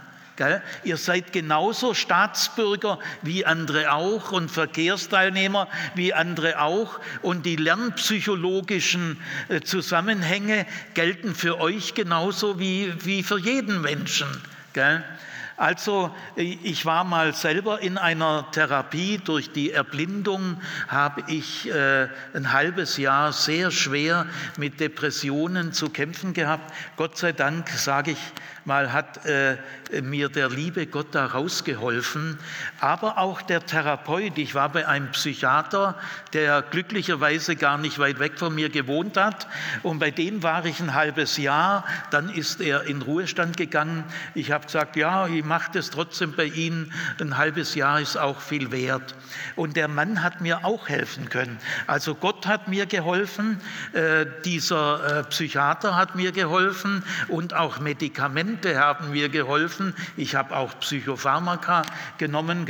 Ihr 0.84 0.96
seid 0.96 1.32
genauso 1.32 1.94
Staatsbürger 1.94 2.98
wie 3.22 3.46
andere 3.46 3.92
auch 3.92 4.32
und 4.32 4.50
Verkehrsteilnehmer 4.50 5.68
wie 5.94 6.14
andere 6.14 6.60
auch. 6.60 7.00
Und 7.22 7.46
die 7.46 7.56
lernpsychologischen 7.56 9.20
äh, 9.48 9.60
Zusammenhänge 9.60 10.66
gelten 10.94 11.34
für 11.34 11.60
euch 11.60 11.94
genauso 11.94 12.58
wie, 12.58 13.22
für 13.22 13.38
jeden 13.38 13.80
Menschen. 13.80 14.26
Also 15.56 16.14
ich 16.34 16.84
war 16.84 17.04
mal 17.04 17.34
selber 17.34 17.80
in 17.80 17.96
einer 17.96 18.50
Therapie. 18.50 19.18
Durch 19.24 19.52
die 19.52 19.72
Erblindung 19.72 20.60
habe 20.88 21.24
ich 21.28 21.70
äh, 21.70 22.08
ein 22.34 22.52
halbes 22.52 22.98
Jahr 22.98 23.32
sehr 23.32 23.70
schwer 23.70 24.26
mit 24.58 24.80
Depressionen 24.80 25.72
zu 25.72 25.88
kämpfen 25.88 26.34
gehabt. 26.34 26.74
Gott 26.96 27.16
sei 27.16 27.32
Dank, 27.32 27.70
sage 27.70 28.10
ich 28.10 28.18
mal, 28.66 28.92
hat 28.92 29.24
äh, 29.24 29.56
mir 30.02 30.28
der 30.28 30.50
liebe 30.50 30.86
Gott 30.86 31.14
da 31.14 31.24
rausgeholfen. 31.24 32.38
Aber 32.80 33.16
auch 33.16 33.40
der 33.40 33.64
Therapeut. 33.64 34.36
Ich 34.36 34.54
war 34.54 34.68
bei 34.68 34.86
einem 34.86 35.10
Psychiater, 35.12 35.96
der 36.32 36.62
glücklicherweise 36.62 37.56
gar 37.56 37.78
nicht 37.78 37.98
weit 37.98 38.18
weg 38.18 38.38
von 38.38 38.54
mir 38.54 38.68
gewohnt 38.68 39.16
hat. 39.16 39.46
Und 39.82 40.00
bei 40.00 40.10
dem 40.10 40.42
war 40.42 40.66
ich 40.66 40.80
ein 40.80 40.94
halbes 40.94 41.38
Jahr. 41.38 41.84
Dann 42.10 42.28
ist 42.28 42.60
er 42.60 42.82
in 42.82 43.00
Ruhestand 43.02 43.56
gegangen. 43.56 44.04
Ich 44.34 44.50
habe 44.50 44.66
gesagt, 44.66 44.96
ja, 44.96 45.26
ich 45.28 45.44
mache 45.46 45.72
das 45.72 45.90
trotzdem 45.90 46.32
bei 46.32 46.44
Ihnen. 46.44 46.92
Ein 47.20 47.38
halbes 47.38 47.74
Jahr 47.74 48.00
ist 48.00 48.16
auch 48.16 48.40
viel 48.40 48.70
wert. 48.72 49.14
Und 49.54 49.76
der 49.76 49.88
Mann 49.88 50.22
hat 50.22 50.40
mir 50.40 50.64
auch 50.64 50.88
helfen 50.88 51.28
können. 51.28 51.58
Also 51.86 52.14
Gott 52.14 52.46
hat 52.46 52.68
mir 52.68 52.86
geholfen, 52.86 53.60
äh, 53.92 54.26
dieser 54.44 55.20
äh, 55.20 55.24
Psychiater 55.24 55.96
hat 55.96 56.14
mir 56.14 56.32
geholfen 56.32 57.02
und 57.28 57.54
auch 57.54 57.78
Medikamente 57.78 58.78
haben 58.78 59.10
mir 59.10 59.28
geholfen. 59.28 59.94
Ich 60.16 60.34
habe 60.34 60.56
auch 60.56 60.78
Psychopharmaka 60.80 61.82
genommen. 62.18 62.66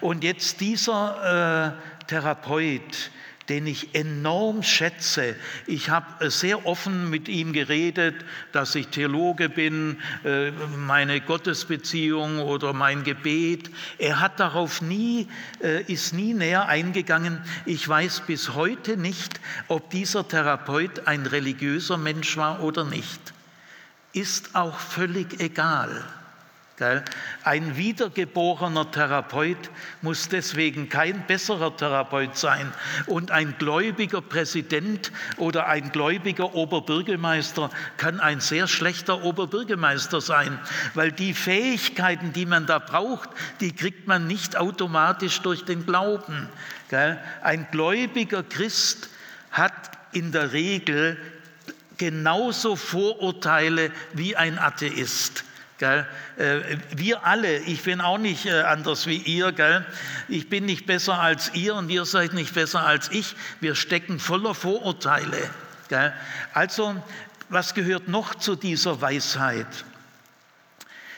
Und 0.00 0.24
jetzt 0.24 0.60
dieser 0.60 1.76
äh, 2.00 2.06
Therapeut, 2.06 3.10
den 3.48 3.66
ich 3.66 3.94
enorm 3.94 4.62
schätze. 4.62 5.36
Ich 5.66 5.90
habe 5.90 6.24
äh, 6.24 6.30
sehr 6.30 6.66
offen 6.66 7.10
mit 7.10 7.28
ihm 7.28 7.52
geredet, 7.52 8.14
dass 8.52 8.74
ich 8.74 8.88
Theologe 8.88 9.48
bin, 9.48 9.98
äh, 10.24 10.50
meine 10.50 11.20
Gottesbeziehung 11.20 12.38
oder 12.40 12.72
mein 12.72 13.04
Gebet. 13.04 13.70
Er 13.98 14.20
hat 14.20 14.40
darauf 14.40 14.80
nie, 14.80 15.28
äh, 15.62 15.82
ist 15.82 16.14
nie 16.14 16.34
näher 16.34 16.68
eingegangen. 16.68 17.40
Ich 17.66 17.86
weiß 17.86 18.22
bis 18.26 18.54
heute 18.54 18.96
nicht, 18.96 19.40
ob 19.68 19.90
dieser 19.90 20.26
Therapeut 20.26 21.06
ein 21.06 21.26
religiöser 21.26 21.98
Mensch 21.98 22.36
war 22.36 22.62
oder 22.62 22.84
nicht. 22.84 23.20
Ist 24.12 24.54
auch 24.54 24.78
völlig 24.78 25.40
egal. 25.40 26.04
Ein 27.42 27.76
wiedergeborener 27.76 28.90
Therapeut 28.90 29.70
muss 30.02 30.28
deswegen 30.28 30.88
kein 30.88 31.26
besserer 31.26 31.76
Therapeut 31.76 32.36
sein. 32.36 32.72
Und 33.06 33.30
ein 33.30 33.54
gläubiger 33.58 34.20
Präsident 34.20 35.12
oder 35.36 35.66
ein 35.66 35.92
gläubiger 35.92 36.54
Oberbürgermeister 36.54 37.70
kann 37.96 38.20
ein 38.20 38.40
sehr 38.40 38.66
schlechter 38.66 39.24
Oberbürgermeister 39.24 40.20
sein, 40.20 40.58
weil 40.94 41.12
die 41.12 41.34
Fähigkeiten, 41.34 42.32
die 42.32 42.46
man 42.46 42.66
da 42.66 42.78
braucht, 42.78 43.30
die 43.60 43.72
kriegt 43.72 44.06
man 44.06 44.26
nicht 44.26 44.56
automatisch 44.56 45.40
durch 45.40 45.64
den 45.64 45.86
Glauben. 45.86 46.48
Ein 47.42 47.66
gläubiger 47.70 48.42
Christ 48.42 49.10
hat 49.50 49.72
in 50.12 50.32
der 50.32 50.52
Regel 50.52 51.16
genauso 51.96 52.76
Vorurteile 52.76 53.90
wie 54.12 54.36
ein 54.36 54.58
Atheist. 54.58 55.44
Gell? 55.78 56.06
Äh, 56.36 56.76
wir 56.94 57.26
alle, 57.26 57.58
ich 57.58 57.82
bin 57.82 58.00
auch 58.00 58.18
nicht 58.18 58.46
äh, 58.46 58.62
anders 58.62 59.06
wie 59.06 59.16
ihr, 59.16 59.50
gell? 59.52 59.84
ich 60.28 60.48
bin 60.48 60.66
nicht 60.66 60.86
besser 60.86 61.18
als 61.18 61.52
ihr 61.54 61.74
und 61.74 61.90
ihr 61.90 62.04
seid 62.04 62.32
nicht 62.32 62.54
besser 62.54 62.86
als 62.86 63.10
ich. 63.10 63.34
Wir 63.60 63.74
stecken 63.74 64.20
voller 64.20 64.54
Vorurteile. 64.54 65.50
Gell? 65.88 66.12
Also, 66.52 66.94
was 67.48 67.74
gehört 67.74 68.08
noch 68.08 68.36
zu 68.36 68.54
dieser 68.54 69.00
Weisheit? 69.00 69.66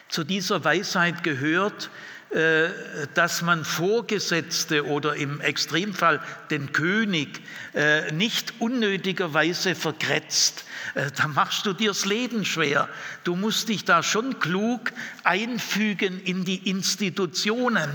Zu 0.09 0.25
dieser 0.25 0.65
Weisheit 0.65 1.23
gehört, 1.23 1.91
dass 3.15 3.43
man 3.43 3.65
Vorgesetzte 3.65 4.85
oder 4.87 5.15
im 5.15 5.41
Extremfall 5.41 6.21
den 6.51 6.73
König 6.73 7.41
nicht 8.13 8.55
unnötigerweise 8.59 9.75
vergrätzt 9.75 10.67
äh, 10.95 11.11
da 11.15 11.29
machst 11.29 11.67
du 11.67 11.73
dir 11.73 11.91
das 11.91 12.05
Leben 12.05 12.45
schwer. 12.45 12.89
Du 13.25 13.37
musst 13.37 13.69
dich 13.69 13.85
da 13.85 14.03
schon 14.03 14.39
klug 14.39 14.93
einfügen 15.25 16.21
in 16.23 16.45
die 16.45 16.69
Institutionen. 16.69 17.91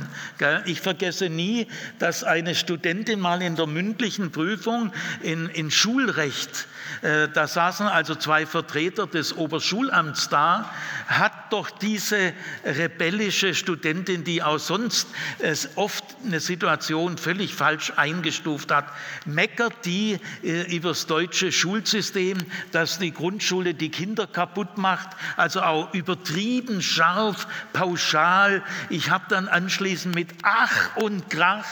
Ich 0.66 0.82
vergesse 0.82 1.30
nie, 1.30 1.68
dass 2.00 2.24
eine 2.24 2.56
Studentin 2.56 3.20
mal 3.20 3.42
in 3.42 3.56
der 3.56 3.68
mündlichen 3.68 4.32
Prüfung 4.32 4.94
in, 5.24 5.50
in 5.50 5.72
Schulrecht, 5.72 6.50
äh, 6.50 6.81
da 7.02 7.48
saßen 7.48 7.88
also 7.88 8.16
zwei 8.16 8.46
Vertreter 8.46 9.08
des 9.08 9.36
Oberschulamts 9.36 10.30
da, 10.30 10.72
hat 11.08 11.52
doch 11.52 11.70
diese 11.72 12.34
rebellische 12.64 13.56
Studentin, 13.56 14.24
die 14.24 14.44
auch 14.44 14.60
sonst 14.60 15.08
oft 15.76 16.04
eine 16.26 16.40
Situation 16.40 17.18
völlig 17.18 17.56
falsch 17.56 17.94
eingestuft 17.96 18.72
hat, 18.72 18.86
meckert 19.26 19.86
die 19.86 20.20
äh, 20.44 20.76
über 20.76 20.90
das 20.90 21.08
deutsche 21.08 21.52
Schulsystem, 21.52 22.38
dass 22.72 23.00
die 23.00 23.14
Grundschule 23.14 23.74
die 23.74 23.90
Kinder 23.90 24.28
kaputt 24.28 24.78
macht, 24.78 25.10
also 25.38 25.62
auch 25.62 25.94
übertrieben 25.94 26.82
scharf, 26.82 27.48
pauschal. 27.74 28.64
Ich 28.90 29.10
habe 29.10 29.26
dann 29.30 29.48
anschließend 29.48 30.16
mit 30.16 30.30
Ach 30.44 30.96
und 30.98 31.30
Krach 31.30 31.66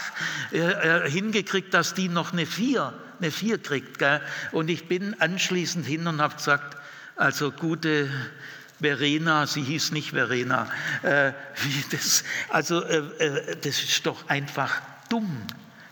äh, 0.52 0.58
äh 0.58 1.10
hingekriegt, 1.10 1.74
dass 1.74 1.94
die 1.94 2.08
noch 2.08 2.32
eine 2.32 2.46
Vier 2.46 2.92
eine 3.20 3.30
4 3.30 3.58
kriegt. 3.58 3.98
Gell? 3.98 4.20
Und 4.52 4.68
ich 4.68 4.88
bin 4.88 5.20
anschließend 5.20 5.86
hin 5.86 6.06
und 6.06 6.20
habe 6.20 6.36
gesagt, 6.36 6.76
also 7.16 7.52
gute 7.52 8.08
Verena, 8.80 9.46
sie 9.46 9.62
hieß 9.62 9.92
nicht 9.92 10.10
Verena, 10.10 10.68
äh, 11.02 11.32
das, 11.90 12.24
also 12.48 12.82
äh, 12.82 12.98
äh, 13.18 13.56
das 13.56 13.82
ist 13.82 14.06
doch 14.06 14.28
einfach 14.28 14.80
dumm. 15.08 15.42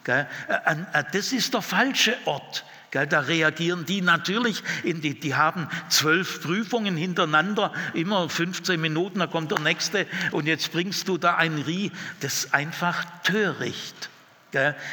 Gell? 0.05 0.27
Äh, 0.49 0.73
äh, 0.73 1.05
das 1.13 1.33
ist 1.33 1.55
der 1.55 1.63
falsche 1.63 2.17
Ort. 2.25 2.65
Da 2.91 3.21
reagieren 3.21 3.85
die 3.85 4.01
natürlich, 4.01 4.63
die, 4.83 5.21
die 5.21 5.35
haben 5.35 5.69
zwölf 5.91 6.41
Prüfungen 6.41 6.97
hintereinander, 6.97 7.75
immer 7.93 8.31
15 8.31 8.81
Minuten, 8.81 9.19
da 9.19 9.27
kommt 9.27 9.51
der 9.51 9.59
nächste 9.59 10.07
und 10.31 10.47
jetzt 10.47 10.73
bringst 10.73 11.07
du 11.07 11.19
da 11.19 11.35
ein 11.35 11.59
Rie. 11.59 11.93
Das 12.21 12.45
ist 12.45 12.55
einfach 12.55 13.05
töricht. 13.25 14.09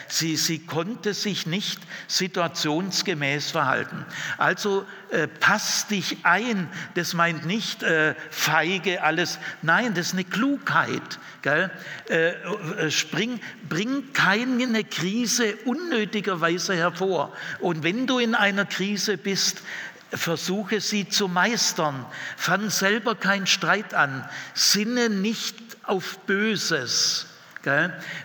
Sie, 0.10 0.36
sie 0.36 0.66
konnte 0.66 1.14
sich 1.14 1.46
nicht 1.46 1.80
situationsgemäß 2.08 3.52
verhalten. 3.52 4.06
Also 4.38 4.86
äh, 5.12 5.28
pass 5.28 5.88
dich 5.88 6.18
ein. 6.24 6.70
Das 6.96 7.14
meint 7.14 7.46
nicht 7.46 7.82
äh, 7.82 8.16
feige 8.30 9.02
alles. 9.02 9.40
Nein, 9.62 9.94
das 9.94 10.08
ist 10.08 10.14
eine 10.14 10.26
Klugheit. 10.26 11.20
Äh, 11.46 11.70
äh 12.10 12.92
spring, 12.92 13.40
bring 13.70 14.12
keine 14.12 14.84
Krise 14.84 15.56
unnötigerweise 15.64 16.76
hervor. 16.76 17.32
Und 17.60 17.84
wenn 17.84 18.08
du 18.08 18.20
in 18.20 18.36
einer 18.36 18.66
Krise 18.66 19.18
bist, 19.18 19.62
versuche 20.10 20.82
sie 20.82 21.08
zu 21.08 21.30
meistern. 21.30 22.06
Fang 22.36 22.70
selber 22.70 23.16
keinen 23.16 23.48
Streit 23.48 23.94
an. 23.94 24.28
Sinne 24.54 25.10
nicht 25.10 25.56
auf 25.84 26.20
Böses 26.26 27.28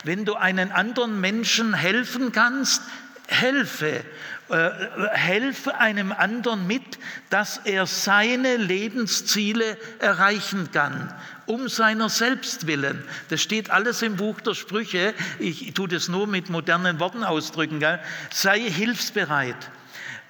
wenn 0.04 0.24
du 0.24 0.34
einen 0.34 0.72
anderen 0.72 1.20
Menschen 1.20 1.74
helfen 1.74 2.32
kannst, 2.32 2.82
helfe. 3.26 4.02
Äh, 4.50 4.70
helfe 5.12 5.78
einem 5.78 6.10
anderen 6.10 6.66
mit, 6.66 6.82
dass 7.30 7.58
er 7.58 7.86
seine 7.86 8.56
Lebensziele 8.56 9.76
erreichen 10.00 10.72
kann, 10.72 11.14
um 11.46 11.68
seiner 11.68 12.08
selbst 12.08 12.66
willen. 12.66 13.04
Das 13.28 13.40
steht 13.40 13.70
alles 13.70 14.02
im 14.02 14.16
Buch 14.16 14.40
der 14.40 14.54
Sprüche. 14.54 15.14
Ich 15.38 15.72
tue 15.74 15.86
das 15.86 16.08
nur 16.08 16.26
mit 16.26 16.50
modernen 16.50 16.98
Worten 16.98 17.22
ausdrücken. 17.22 17.78
Gell? 17.78 18.00
Sei 18.32 18.58
hilfsbereit. 18.58 19.70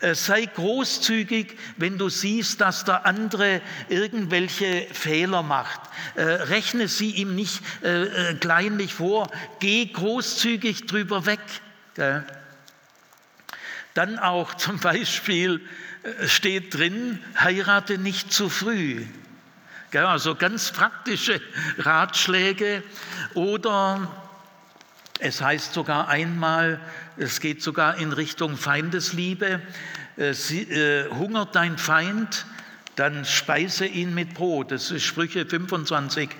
Äh, 0.00 0.14
sei 0.14 0.46
großzügig, 0.46 1.58
wenn 1.76 1.98
du 1.98 2.08
siehst, 2.08 2.62
dass 2.62 2.84
der 2.84 3.04
andere 3.04 3.60
irgendwelche 3.88 4.86
Fehler 4.92 5.42
macht. 5.42 5.80
Äh, 6.14 6.22
rechne 6.22 6.88
sie 6.88 7.10
ihm 7.10 7.34
nicht 7.34 7.60
äh, 7.82 8.34
kleinlich 8.34 8.94
vor. 8.94 9.30
Geh 9.58 9.86
großzügig 9.86 10.86
drüber 10.86 11.26
weg. 11.26 11.40
Dann 13.94 14.18
auch 14.18 14.54
zum 14.54 14.78
Beispiel 14.80 15.60
steht 16.26 16.74
drin, 16.74 17.22
heirate 17.38 17.98
nicht 17.98 18.32
zu 18.32 18.48
früh. 18.48 19.04
Also 19.92 20.34
ganz 20.34 20.72
praktische 20.72 21.42
Ratschläge. 21.78 22.82
Oder 23.34 24.08
es 25.20 25.42
heißt 25.42 25.72
sogar 25.74 26.08
einmal, 26.08 26.80
es 27.16 27.40
geht 27.40 27.62
sogar 27.62 27.98
in 27.98 28.12
Richtung 28.12 28.56
Feindesliebe, 28.56 29.60
äh, 30.16 30.30
äh, 30.30 31.10
hungert 31.10 31.54
dein 31.54 31.78
Feind, 31.78 32.46
dann 32.96 33.24
speise 33.24 33.86
ihn 33.86 34.14
mit 34.14 34.34
Brot. 34.34 34.72
Das 34.72 34.90
ist 34.90 35.04
Sprüche 35.04 35.46
25. 35.46 36.30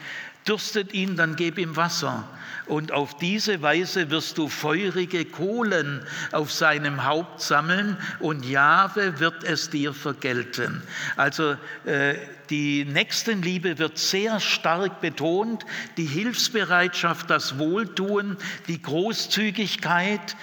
Dürstet 0.47 0.93
ihn, 0.95 1.17
dann 1.17 1.37
gib 1.37 1.59
ihm 1.59 1.77
Wasser 1.77 2.27
und 2.71 2.93
auf 2.93 3.17
diese 3.17 3.63
Weise 3.63 4.11
wirst 4.11 4.39
du 4.39 4.49
feurige 4.49 5.25
Kohlen 5.25 6.07
auf 6.31 6.53
seinem 6.53 7.05
Haupt 7.05 7.41
sammeln 7.41 7.97
und 8.21 8.47
Jahwe 8.47 9.19
wird 9.19 9.43
es 9.43 9.71
dir 9.71 9.93
vergelten. 9.93 10.81
Also 11.17 11.57
äh, 11.85 12.15
die 12.49 12.85
Nächstenliebe 12.85 13.79
wird 13.79 13.99
sehr 13.99 14.39
stark 14.39 15.01
betont, 15.01 15.67
die 15.97 16.05
Hilfsbereitschaft, 16.05 17.29
das 17.29 17.59
Wohltun, 17.59 18.37
die 18.69 18.81
Großzügigkeit, 18.81 20.37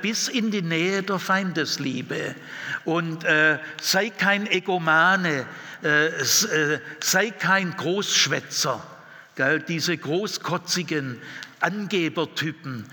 bis 0.00 0.28
in 0.28 0.52
die 0.52 0.62
Nähe 0.62 1.02
der 1.02 1.18
Feindesliebe. 1.18 2.36
Und 2.84 3.24
äh, 3.24 3.58
sei 3.80 4.10
kein 4.10 4.46
Egomane, 4.46 5.46
äh 5.82 6.10
sei 7.00 7.30
kein 7.30 7.76
Großschwätzer. 7.76 8.93
Gell, 9.36 9.60
diese 9.60 9.96
großkotzigen, 9.96 11.20
Angebertypen 11.60 12.84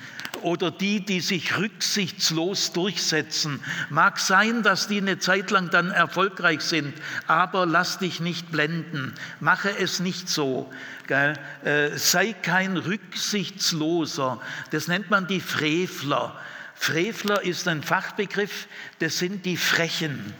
oder 0.41 0.71
die, 0.71 1.05
die 1.05 1.19
sich 1.19 1.57
rücksichtslos 1.57 2.71
durchsetzen. 2.73 3.59
Mag 3.89 4.17
sein, 4.17 4.63
dass 4.63 4.87
die 4.87 4.97
eine 4.97 5.19
Zeit 5.19 5.51
lang 5.51 5.69
dann 5.69 5.91
erfolgreich 5.91 6.61
sind, 6.61 6.93
aber 7.27 7.65
lass 7.65 7.99
dich 7.99 8.19
nicht 8.19 8.51
blenden. 8.51 9.13
Mache 9.39 9.77
es 9.77 9.99
nicht 9.99 10.29
so. 10.29 10.71
Gell? 11.07 11.33
Äh, 11.63 11.97
sei 11.97 12.33
kein 12.33 12.77
Rücksichtsloser. 12.77 14.41
Das 14.71 14.87
nennt 14.87 15.09
man 15.09 15.27
die 15.27 15.41
Frevler. 15.41 16.39
Frevler 16.75 17.43
ist 17.43 17.67
ein 17.67 17.83
Fachbegriff, 17.83 18.67
das 18.99 19.19
sind 19.19 19.45
die 19.45 19.57
Frechen. 19.57 20.33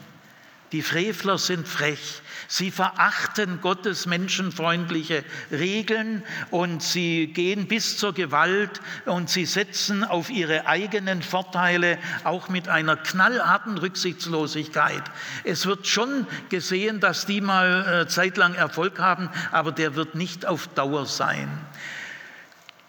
Die 0.72 0.82
Frevler 0.82 1.38
sind 1.38 1.68
frech. 1.68 2.21
Sie 2.54 2.70
verachten 2.70 3.62
Gottes 3.62 4.08
menschenfreundliche 4.08 5.24
Regeln 5.52 6.22
und 6.50 6.84
sie 6.84 7.28
gehen 7.28 7.70
bis 7.70 7.98
zur 7.98 8.14
Gewalt 8.14 8.82
und 9.06 9.30
sie 9.30 9.46
setzen 9.46 10.04
auf 10.04 10.30
ihre 10.30 10.66
eigenen 10.68 11.22
Vorteile 11.22 11.98
auch 12.26 12.50
mit 12.50 12.68
einer 12.68 12.98
knallharten 12.98 13.78
Rücksichtslosigkeit. 13.78 15.02
Es 15.46 15.66
wird 15.66 15.88
schon 15.88 16.28
gesehen, 16.50 17.00
dass 17.00 17.26
die 17.26 17.40
mal 17.40 18.02
äh, 18.02 18.08
zeitlang 18.10 18.54
Erfolg 18.54 19.00
haben, 19.00 19.30
aber 19.54 19.72
der 19.72 19.96
wird 19.96 20.16
nicht 20.16 20.46
auf 20.46 20.68
Dauer 20.68 21.06
sein. 21.06 21.48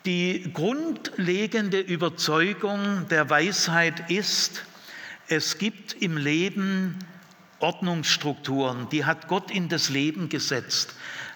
Die 0.07 0.53
grundlegende 0.53 1.79
Überzeugung 1.79 3.07
der 3.11 3.31
Weisheit 3.31 4.11
ist, 4.11 4.65
es 5.29 5.59
gibt 5.59 5.93
im 5.93 6.17
Leben 6.17 6.99
Ordnungsstrukturen, 7.63 8.89
die 8.91 9.05
hat 9.05 9.29
Gott 9.29 9.51
in 9.51 9.69
das 9.69 9.89
Leben 9.89 10.29
gesetzt. 10.29 10.95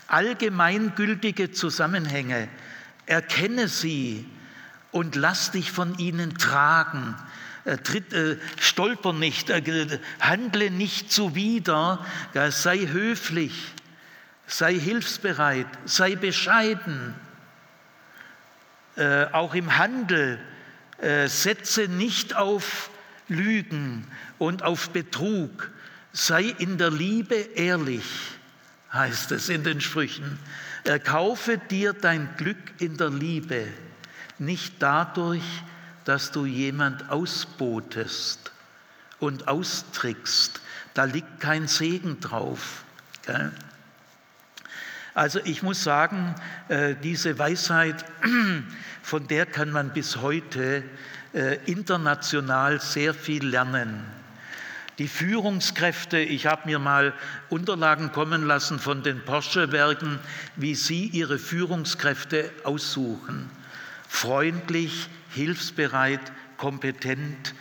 Allgemeingültige 0.08 1.52
Zusammenhänge, 1.52 2.48
erkenne 3.06 3.68
sie 3.68 4.26
und 4.90 5.14
lass 5.14 5.50
dich 5.50 5.70
von 5.70 5.96
ihnen 5.98 6.36
tragen. 6.36 7.16
Äh, 7.64 7.78
tritt, 7.78 8.12
äh, 8.12 8.38
stolper 8.60 9.12
nicht, 9.12 9.50
äh, 9.50 9.98
handle 10.20 10.70
nicht 10.70 11.10
zuwider, 11.10 12.04
ja, 12.34 12.50
sei 12.50 12.78
höflich, 12.78 13.72
sei 14.46 14.74
hilfsbereit, 14.74 15.66
sei 15.84 16.14
bescheiden. 16.14 17.14
Äh, 18.96 19.26
auch 19.32 19.54
im 19.54 19.76
Handel 19.76 20.38
äh, 20.98 21.28
setze 21.28 21.88
nicht 21.88 22.36
auf 22.36 22.90
Lügen 23.28 24.06
und 24.38 24.62
auf 24.62 24.90
Betrug, 24.90 25.70
Sei 26.18 26.44
in 26.44 26.79
der 26.79 26.90
Liebe 26.90 27.35
ehrlich, 27.35 28.07
heißt 28.90 29.33
es 29.33 29.50
in 29.50 29.64
den 29.64 29.83
Sprüchen. 29.83 30.38
Erkaufe 30.85 31.59
dir 31.59 31.92
dein 31.92 32.31
Glück 32.38 32.57
in 32.79 32.96
der 32.96 33.11
Liebe, 33.11 33.66
nicht 34.38 34.76
dadurch, 34.79 35.44
dass 36.07 36.33
du 36.33 36.46
jemand 36.46 37.11
ausbotest 37.11 38.50
und 39.18 39.46
austrickst. 39.46 40.62
Da 40.94 41.05
liegt 41.05 41.38
kein 41.38 41.68
Segen 41.68 42.18
drauf. 42.18 42.85
Also 45.12 45.38
ich 45.44 45.62
muss 45.62 45.85
sagen, 45.85 46.35
äh, 46.68 46.94
diese 46.94 47.38
Weisheit, 47.38 48.07
von 49.02 49.29
der 49.29 49.44
kann 49.44 49.70
man 49.70 49.92
bis 49.92 50.16
heute 50.16 50.83
äh, 51.35 51.59
international 51.66 52.81
sehr 52.81 53.12
viel 53.12 53.46
lernen. 53.46 54.16
Die 54.98 55.09
Führungskräfte, 55.09 56.18
ich 56.18 56.46
habe 56.46 56.62
mir 56.64 56.78
mal 56.78 57.12
Unterlagen 57.50 58.12
kommen 58.12 58.46
lassen 58.46 58.78
von 58.78 59.02
den 59.02 59.22
Porsche-Werken, 59.22 60.18
wie 60.56 60.74
sie 60.74 61.06
ihre 61.09 61.38
Führungskräfte 61.38 62.50
aussuchen. 62.64 63.50
Freundlich, 64.09 65.09
hilfsbereit, 65.35 66.20
kompetent, 66.56 67.54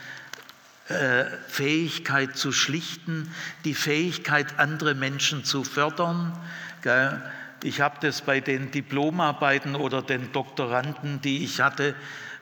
äh, 0.88 1.26
Fähigkeit 1.50 2.38
zu 2.38 2.54
schlichten, 2.54 3.30
die 3.66 3.76
Fähigkeit, 3.76 4.58
andere 4.58 4.96
Menschen 4.96 5.44
zu 5.44 5.66
fördern. 5.66 6.32
Ich 7.64 7.82
habe 7.82 7.98
das 8.00 8.22
bei 8.22 8.40
den 8.40 8.72
Diplomarbeiten 8.72 9.76
oder 9.76 10.02
den 10.02 10.32
Doktoranden, 10.32 11.20
die 11.22 11.44
ich 11.44 11.60
hatte, 11.60 11.96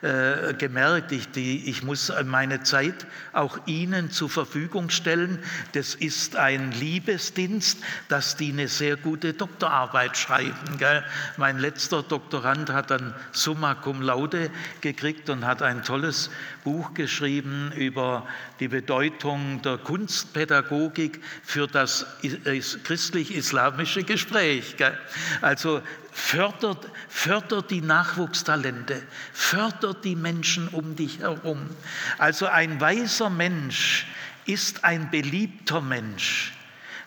äh, 0.03 0.53
gemerkt, 0.53 1.13
ich, 1.13 1.29
die, 1.31 1.69
ich 1.69 1.81
muss 1.81 2.11
meine 2.25 2.61
Zeit 2.63 3.07
auch 3.31 3.57
Ihnen 3.67 4.11
zur 4.11 4.29
Verfügung 4.29 4.89
stellen. 4.89 5.39
Das 5.71 5.95
ist 5.95 6.35
ein 6.35 6.73
Liebesdienst, 6.73 7.79
dass 8.09 8.35
die 8.35 8.51
eine 8.51 8.67
sehr 8.67 8.97
gute 8.97 9.33
Doktorarbeit 9.33 10.17
schreiben. 10.17 10.77
Gell? 10.77 11.05
Mein 11.37 11.57
letzter 11.57 12.03
Doktorand 12.03 12.69
hat 12.69 12.91
dann 12.91 13.15
Summa 13.31 13.75
Cum 13.75 14.01
Laude 14.01 14.51
gekriegt 14.81 15.29
und 15.29 15.45
hat 15.45 15.61
ein 15.61 15.83
tolles 15.83 16.29
Buch 16.65 16.93
geschrieben 16.93 17.71
über 17.75 18.27
die 18.59 18.67
Bedeutung 18.67 19.61
der 19.61 19.77
Kunstpädagogik 19.77 21.21
für 21.43 21.67
das 21.67 22.05
christlich-islamische 22.83 24.03
Gespräch. 24.03 24.75
Also 25.41 25.81
fördert, 26.13 26.87
fördert 27.09 27.71
die 27.71 27.81
Nachwuchstalente, 27.81 29.01
fördert 29.33 30.05
die 30.05 30.15
Menschen 30.15 30.67
um 30.69 30.95
dich 30.95 31.19
herum. 31.19 31.69
Also 32.17 32.45
ein 32.47 32.79
weiser 32.79 33.29
Mensch 33.29 34.05
ist 34.45 34.83
ein 34.83 35.09
beliebter 35.11 35.81
Mensch. 35.81 36.53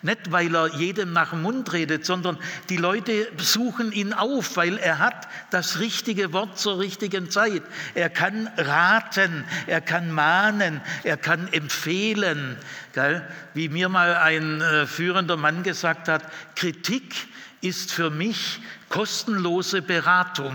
Nicht, 0.02 0.30
weil 0.30 0.54
er 0.54 0.68
jedem 0.76 1.12
nach 1.12 1.30
dem 1.30 1.42
Mund 1.42 1.72
redet, 1.72 2.04
sondern 2.04 2.38
die 2.68 2.76
Leute 2.76 3.28
suchen 3.38 3.92
ihn 3.92 4.12
auf, 4.12 4.56
weil 4.56 4.76
er 4.76 4.98
hat 4.98 5.26
das 5.50 5.80
richtige 5.80 6.32
Wort 6.32 6.58
zur 6.58 6.78
richtigen 6.78 7.30
Zeit. 7.30 7.62
Er 7.94 8.10
kann 8.10 8.48
raten, 8.56 9.44
er 9.66 9.80
kann 9.80 10.12
mahnen, 10.12 10.80
er 11.02 11.16
kann 11.16 11.52
empfehlen. 11.52 12.56
Wie 13.54 13.68
mir 13.68 13.88
mal 13.88 14.14
ein 14.16 14.60
äh, 14.60 14.86
führender 14.86 15.36
Mann 15.36 15.62
gesagt 15.62 16.08
hat, 16.08 16.22
Kritik 16.54 17.26
ist 17.60 17.92
für 17.92 18.10
mich 18.10 18.60
kostenlose 18.88 19.82
Beratung. 19.82 20.54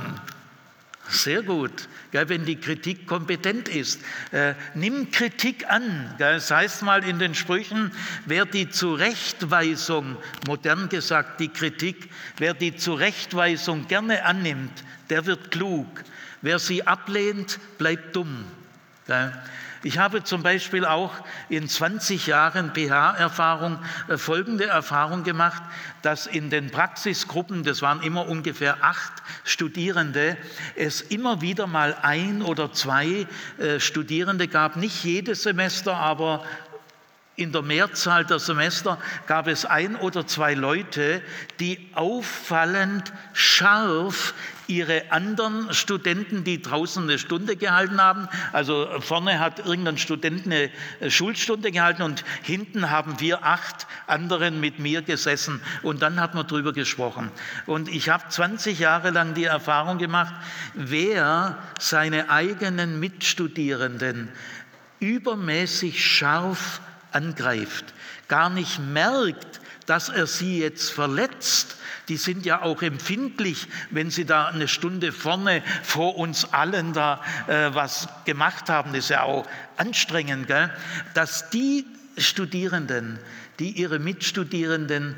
Sehr 1.09 1.43
gut, 1.43 1.89
wenn 2.13 2.45
die 2.45 2.55
Kritik 2.55 3.05
kompetent 3.05 3.67
ist. 3.67 3.99
Äh, 4.31 4.53
nimm 4.75 5.11
Kritik 5.11 5.69
an. 5.69 6.13
Gell, 6.17 6.35
das 6.35 6.49
heißt 6.49 6.83
mal 6.83 7.03
in 7.03 7.19
den 7.19 7.35
Sprüchen, 7.35 7.91
wer 8.25 8.45
die 8.45 8.69
Zurechtweisung, 8.69 10.15
modern 10.47 10.87
gesagt 10.87 11.41
die 11.41 11.49
Kritik, 11.49 12.09
wer 12.37 12.53
die 12.53 12.77
Zurechtweisung 12.77 13.87
gerne 13.87 14.23
annimmt, 14.23 14.71
der 15.09 15.25
wird 15.25 15.51
klug. 15.51 15.87
Wer 16.41 16.59
sie 16.59 16.87
ablehnt, 16.87 17.59
bleibt 17.77 18.15
dumm. 18.15 18.45
Ich 19.83 19.97
habe 19.97 20.23
zum 20.23 20.43
Beispiel 20.43 20.85
auch 20.85 21.11
in 21.49 21.67
20 21.67 22.27
Jahren 22.27 22.71
PH-Erfahrung 22.71 23.79
äh, 24.07 24.17
folgende 24.17 24.67
Erfahrung 24.67 25.23
gemacht, 25.23 25.63
dass 26.03 26.27
in 26.27 26.51
den 26.51 26.69
Praxisgruppen, 26.69 27.63
das 27.63 27.81
waren 27.81 28.03
immer 28.03 28.27
ungefähr 28.27 28.83
acht 28.83 29.11
Studierende, 29.43 30.37
es 30.75 31.01
immer 31.01 31.41
wieder 31.41 31.65
mal 31.65 31.97
ein 32.03 32.43
oder 32.43 32.71
zwei 32.73 33.25
äh, 33.57 33.79
Studierende 33.79 34.47
gab, 34.47 34.75
nicht 34.75 35.03
jedes 35.03 35.41
Semester, 35.41 35.95
aber 35.95 36.43
in 37.35 37.51
der 37.51 37.63
Mehrzahl 37.63 38.23
der 38.23 38.37
Semester 38.37 38.99
gab 39.25 39.47
es 39.47 39.65
ein 39.65 39.95
oder 39.95 40.27
zwei 40.27 40.53
Leute, 40.53 41.23
die 41.59 41.89
auffallend 41.95 43.11
scharf 43.33 44.35
ihre 44.71 45.11
anderen 45.11 45.73
Studenten, 45.73 46.43
die 46.43 46.61
draußen 46.61 47.03
eine 47.03 47.19
Stunde 47.19 47.55
gehalten 47.55 48.01
haben, 48.01 48.27
also 48.53 48.87
vorne 48.99 49.39
hat 49.39 49.59
irgendein 49.59 49.97
Student 49.97 50.45
eine 50.45 50.71
Schulstunde 51.09 51.71
gehalten 51.71 52.01
und 52.01 52.23
hinten 52.41 52.89
haben 52.89 53.19
wir 53.19 53.43
acht 53.43 53.85
anderen 54.07 54.59
mit 54.59 54.79
mir 54.79 55.01
gesessen 55.01 55.61
und 55.83 56.01
dann 56.01 56.19
hat 56.19 56.33
man 56.33 56.47
darüber 56.47 56.73
gesprochen. 56.73 57.31
Und 57.65 57.89
ich 57.89 58.09
habe 58.09 58.23
20 58.27 58.79
Jahre 58.79 59.11
lang 59.11 59.33
die 59.33 59.45
Erfahrung 59.45 59.97
gemacht, 59.97 60.33
wer 60.73 61.57
seine 61.79 62.29
eigenen 62.29 62.99
Mitstudierenden 62.99 64.29
übermäßig 64.99 66.05
scharf 66.05 66.81
angreift, 67.11 67.93
gar 68.27 68.49
nicht 68.49 68.79
merkt, 68.79 69.60
dass 69.85 70.09
er 70.09 70.27
sie 70.27 70.59
jetzt 70.59 70.91
verletzt. 70.91 71.77
Die 72.07 72.17
sind 72.17 72.45
ja 72.45 72.61
auch 72.61 72.81
empfindlich, 72.81 73.67
wenn 73.89 74.09
sie 74.09 74.25
da 74.25 74.47
eine 74.47 74.67
Stunde 74.67 75.11
vorne 75.11 75.63
vor 75.83 76.17
uns 76.17 76.45
allen 76.53 76.93
da 76.93 77.21
äh, 77.47 77.73
was 77.73 78.07
gemacht 78.25 78.69
haben. 78.69 78.93
Das 78.93 79.05
ist 79.05 79.09
ja 79.09 79.23
auch 79.23 79.47
anstrengend, 79.77 80.47
gell? 80.47 80.71
dass 81.13 81.49
die 81.49 81.85
Studierenden, 82.17 83.19
die 83.59 83.71
ihre 83.71 83.99
Mitstudierenden 83.99 85.15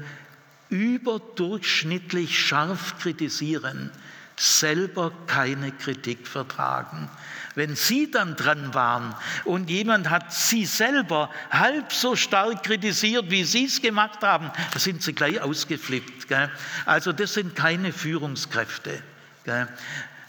überdurchschnittlich 0.69 2.39
scharf 2.39 2.97
kritisieren, 2.99 3.91
selber 4.35 5.11
keine 5.27 5.71
Kritik 5.71 6.27
vertragen. 6.27 7.09
Wenn 7.55 7.75
Sie 7.75 8.09
dann 8.09 8.35
dran 8.35 8.73
waren 8.73 9.15
und 9.45 9.69
jemand 9.69 10.09
hat 10.09 10.33
Sie 10.33 10.65
selber 10.65 11.29
halb 11.51 11.93
so 11.93 12.15
stark 12.15 12.63
kritisiert, 12.63 13.29
wie 13.29 13.43
Sie 13.43 13.65
es 13.65 13.81
gemacht 13.81 14.21
haben, 14.23 14.49
sind 14.75 15.03
Sie 15.03 15.13
gleich 15.13 15.39
ausgeflippt. 15.39 16.27
Gell? 16.27 16.49
Also 16.85 17.13
das 17.13 17.33
sind 17.35 17.55
keine 17.55 17.93
Führungskräfte. 17.93 19.01
Gell? 19.43 19.67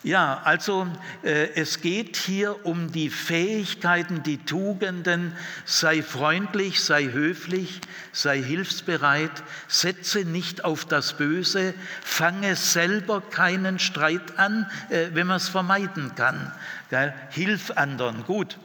Ja, 0.05 0.43
also 0.45 0.87
äh, 1.23 1.49
es 1.55 1.81
geht 1.81 2.19
hier 2.19 2.67
um 2.67 2.93
die 2.93 3.09
Fähigkeiten, 3.09 4.23
die 4.23 4.37
Tugenden, 4.37 5.33
sei 5.65 6.03
freundlich, 6.03 6.85
sei 6.85 7.05
höflich, 7.05 7.81
sei 8.13 8.43
hilfsbereit, 8.43 9.33
setze 9.67 10.27
nicht 10.27 10.63
auf 10.63 10.85
das 10.85 11.17
Böse, 11.17 11.73
fange 12.03 12.55
selber 12.55 13.23
keinen 13.23 13.79
Streit 13.79 14.39
an, 14.39 14.71
äh, 14.91 15.07
wenn 15.15 15.27
man 15.27 15.39
es 15.39 15.49
vermeiden 15.49 16.15
kann. 16.15 16.53
Gell? 16.91 17.15
Hilf 17.31 17.71
anderen. 17.71 18.25
Gut. 18.25 18.59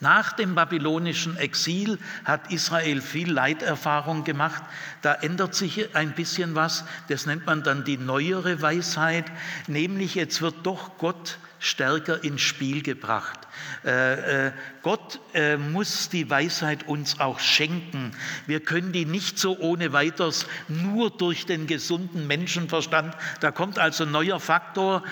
Nach 0.00 0.32
dem 0.32 0.54
babylonischen 0.54 1.36
Exil 1.36 1.98
hat 2.24 2.50
Israel 2.50 3.02
viel 3.02 3.30
Leiterfahrung 3.30 4.24
gemacht. 4.24 4.62
Da 5.02 5.12
ändert 5.12 5.54
sich 5.54 5.94
ein 5.94 6.14
bisschen 6.14 6.54
was. 6.54 6.84
Das 7.08 7.26
nennt 7.26 7.44
man 7.44 7.62
dann 7.62 7.84
die 7.84 7.98
neuere 7.98 8.62
Weisheit. 8.62 9.26
Nämlich 9.66 10.14
jetzt 10.14 10.40
wird 10.40 10.56
doch 10.62 10.96
Gott 10.96 11.38
stärker 11.58 12.24
ins 12.24 12.40
Spiel 12.40 12.82
gebracht. 12.82 13.38
Äh, 13.84 14.46
äh, 14.46 14.52
Gott 14.82 15.20
äh, 15.34 15.58
muss 15.58 16.08
die 16.08 16.30
Weisheit 16.30 16.88
uns 16.88 17.20
auch 17.20 17.38
schenken. 17.38 18.12
Wir 18.46 18.60
können 18.60 18.92
die 18.92 19.04
nicht 19.04 19.38
so 19.38 19.58
ohne 19.58 19.92
weiteres 19.92 20.46
nur 20.68 21.10
durch 21.10 21.44
den 21.44 21.66
gesunden 21.66 22.26
Menschenverstand. 22.26 23.14
Da 23.40 23.50
kommt 23.50 23.78
also 23.78 24.04
ein 24.04 24.10
neuer 24.10 24.40
Faktor, 24.40 25.04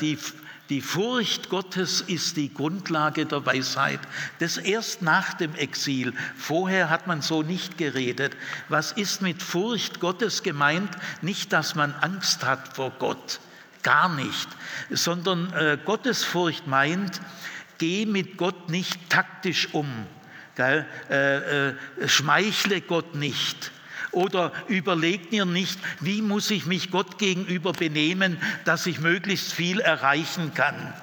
die 0.00 0.18
die 0.70 0.80
Furcht 0.80 1.50
Gottes 1.50 2.00
ist 2.00 2.36
die 2.36 2.54
Grundlage 2.54 3.26
der 3.26 3.44
Weisheit. 3.44 4.00
Das 4.38 4.56
erst 4.56 5.02
nach 5.02 5.34
dem 5.34 5.54
Exil. 5.56 6.14
Vorher 6.36 6.88
hat 6.88 7.08
man 7.08 7.22
so 7.22 7.42
nicht 7.42 7.76
geredet. 7.76 8.36
Was 8.68 8.92
ist 8.92 9.20
mit 9.20 9.42
Furcht 9.42 9.98
Gottes 9.98 10.44
gemeint? 10.44 10.90
Nicht, 11.22 11.52
dass 11.52 11.74
man 11.74 11.92
Angst 11.94 12.44
hat 12.44 12.76
vor 12.76 12.92
Gott. 13.00 13.40
Gar 13.82 14.10
nicht. 14.10 14.48
Sondern 14.90 15.52
äh, 15.54 15.76
Gottesfurcht 15.84 16.68
meint, 16.68 17.20
geh 17.78 18.06
mit 18.06 18.36
Gott 18.36 18.70
nicht 18.70 19.10
taktisch 19.10 19.74
um. 19.74 20.06
Gell? 20.54 20.86
Äh, 21.10 21.70
äh, 21.70 21.74
schmeichle 22.06 22.80
Gott 22.80 23.16
nicht 23.16 23.72
oder 24.12 24.52
überlegt 24.68 25.32
ihr 25.32 25.44
nicht, 25.44 25.78
wie 26.00 26.22
muss 26.22 26.50
ich 26.50 26.66
mich 26.66 26.90
Gott 26.90 27.18
gegenüber 27.18 27.72
benehmen, 27.72 28.38
dass 28.64 28.86
ich 28.86 29.00
möglichst 29.00 29.52
viel 29.52 29.80
erreichen 29.80 30.52
kann. 30.54 30.94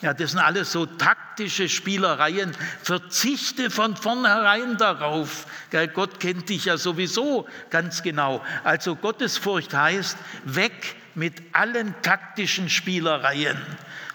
Ja, 0.00 0.14
das 0.14 0.30
sind 0.30 0.40
alles 0.40 0.70
so 0.70 0.86
taktische 0.86 1.68
Spielereien. 1.68 2.54
Verzichte 2.82 3.68
von 3.68 3.96
vornherein 3.96 4.76
darauf. 4.76 5.46
Gott 5.92 6.20
kennt 6.20 6.48
dich 6.48 6.66
ja 6.66 6.76
sowieso 6.76 7.48
ganz 7.70 8.04
genau. 8.04 8.44
Also 8.62 8.94
Gottesfurcht 8.94 9.74
heißt, 9.74 10.16
weg 10.44 10.94
mit 11.16 11.42
allen 11.52 11.94
taktischen 12.02 12.70
Spielereien. 12.70 13.56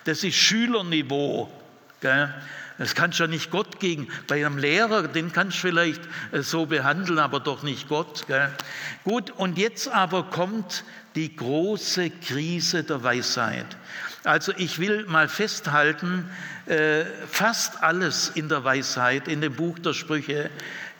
Das 0.05 0.23
ist 0.23 0.35
Schülerniveau. 0.35 1.51
Das 2.77 2.95
kannst 2.95 3.19
du 3.19 3.23
ja 3.23 3.27
nicht 3.27 3.51
Gott 3.51 3.79
gegen. 3.79 4.07
Bei 4.27 4.45
einem 4.45 4.57
Lehrer, 4.57 5.07
den 5.07 5.31
kannst 5.31 5.57
du 5.57 5.67
vielleicht 5.67 6.01
äh, 6.31 6.41
so 6.41 6.65
behandeln, 6.65 7.19
aber 7.19 7.39
doch 7.39 7.63
nicht 7.63 7.87
Gott. 7.87 8.25
Gell? 8.27 8.49
Gut, 9.03 9.31
und 9.31 9.57
jetzt 9.57 9.87
aber 9.87 10.23
kommt 10.23 10.83
die 11.15 11.35
große 11.35 12.09
Krise 12.09 12.83
der 12.83 13.03
Weisheit. 13.03 13.77
Also 14.23 14.53
ich 14.57 14.79
will 14.79 15.05
mal 15.05 15.27
festhalten, 15.27 16.29
äh, 16.65 17.03
fast 17.27 17.83
alles 17.83 18.29
in 18.29 18.49
der 18.49 18.63
Weisheit, 18.63 19.27
in 19.27 19.41
dem 19.41 19.53
Buch 19.53 19.77
der 19.79 19.93
Sprüche, 19.93 20.49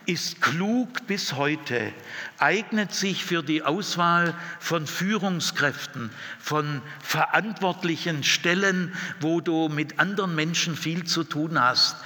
ist 0.05 0.41
klug 0.41 1.07
bis 1.07 1.33
heute, 1.33 1.93
eignet 2.37 2.93
sich 2.93 3.23
für 3.23 3.41
die 3.41 3.63
Auswahl 3.63 4.33
von 4.59 4.85
Führungskräften, 4.85 6.09
von 6.39 6.81
verantwortlichen 7.01 8.23
Stellen, 8.23 8.93
wo 9.21 9.39
du 9.39 9.69
mit 9.69 9.99
anderen 9.99 10.35
Menschen 10.35 10.75
viel 10.75 11.05
zu 11.05 11.23
tun 11.23 11.59
hast, 11.59 11.97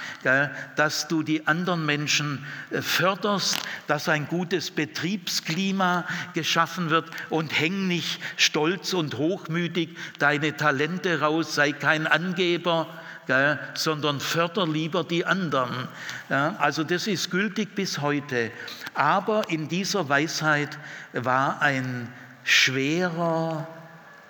dass 0.76 1.08
du 1.08 1.22
die 1.22 1.46
anderen 1.46 1.84
Menschen 1.86 2.44
äh, 2.70 2.82
förderst, 2.82 3.58
dass 3.86 4.08
ein 4.08 4.28
gutes 4.28 4.70
Betriebsklima 4.70 6.06
geschaffen 6.34 6.90
wird 6.90 7.10
und 7.30 7.58
häng 7.58 7.88
nicht 7.88 8.20
stolz 8.36 8.92
und 8.92 9.16
hochmütig 9.16 9.96
deine 10.18 10.56
Talente 10.56 11.20
raus, 11.20 11.54
sei 11.54 11.72
kein 11.72 12.06
Angeber, 12.06 12.86
gell, 13.28 13.60
sondern 13.74 14.18
förder 14.18 14.66
lieber 14.66 15.04
die 15.04 15.24
anderen. 15.24 15.86
Ja, 16.28 16.56
also 16.58 16.82
das 16.82 17.06
ist 17.06 17.30
gültig 17.30 17.76
bis 17.76 18.00
heute. 18.00 18.50
Aber 18.94 19.48
in 19.48 19.68
dieser 19.68 20.08
Weisheit 20.08 20.76
war 21.12 21.62
ein 21.62 22.12
schwerer 22.42 23.68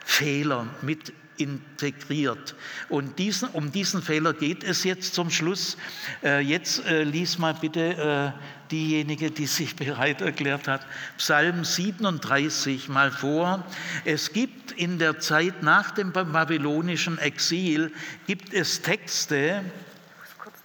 Fehler 0.05 0.67
mit 0.83 1.13
integriert. 1.39 2.55
Und 2.89 3.19
diesen, 3.19 3.49
um 3.51 3.73
diesen 3.73 4.03
Fehler 4.03 4.33
geht 4.33 4.65
es 4.65 4.85
jetzt 4.85 5.15
zum 5.15 5.31
Schluss. 5.31 5.77
Äh, 6.23 6.41
jetzt 6.41 6.85
äh, 6.87 7.05
lies 7.05 7.39
mal 7.39 7.55
bitte 7.55 8.35
äh, 8.37 8.71
diejenige, 8.71 9.31
die 9.31 9.47
sich 9.47 9.77
bereit 9.77 10.21
erklärt 10.21 10.69
hat, 10.69 10.87
Psalm 11.17 11.65
37 11.65 12.89
mal 12.89 13.11
vor. 13.11 13.65
Es 14.05 14.33
gibt 14.33 14.73
in 14.73 14.99
der 14.99 15.19
Zeit 15.21 15.63
nach 15.63 15.93
dem 15.93 16.13
babylonischen 16.13 17.19
Exil, 17.19 17.93
gibt 18.27 18.53
es 18.53 18.83
Texte, 18.83 19.65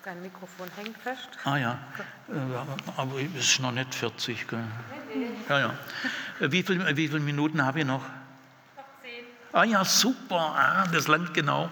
Dein 0.04 0.22
Mikrofon 0.22 0.68
hängt 0.76 0.98
fest. 0.98 1.30
Ah 1.46 1.56
ja, 1.56 1.80
äh, 2.28 2.34
aber 2.98 3.14
es 3.38 3.46
ist 3.46 3.62
noch 3.62 3.72
nicht 3.72 3.96
40. 3.96 4.50
Gell? 4.50 4.60
Ja, 5.48 5.60
ja. 5.60 5.74
Wie, 6.42 6.62
viel, 6.62 6.98
wie 6.98 7.08
viele 7.08 7.22
Minuten 7.22 7.64
habe 7.64 7.80
ich 7.80 7.86
noch? 7.86 8.04
Ah 9.56 9.66
ja, 9.66 9.86
super, 9.86 10.56
ah, 10.58 10.88
das 10.92 11.08
Land 11.08 11.36
genau. 11.36 11.70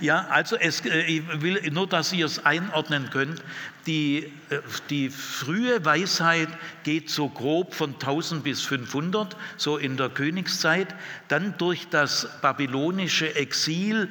Ja, 0.00 0.28
also 0.30 0.54
es, 0.54 0.86
äh, 0.86 1.00
ich 1.00 1.42
will 1.42 1.60
nur, 1.72 1.88
dass 1.88 2.12
ihr 2.12 2.26
es 2.26 2.46
einordnen 2.46 3.10
könnt. 3.10 3.42
Die, 3.88 4.32
äh, 4.50 4.60
die 4.88 5.10
frühe 5.10 5.84
Weisheit 5.84 6.48
geht 6.84 7.10
so 7.10 7.28
grob 7.28 7.74
von 7.74 7.98
1000 7.98 8.44
bis 8.44 8.62
500, 8.62 9.36
so 9.56 9.78
in 9.78 9.96
der 9.96 10.10
Königszeit. 10.10 10.94
Dann 11.26 11.58
durch 11.58 11.88
das 11.88 12.28
babylonische 12.40 13.34
Exil 13.34 14.10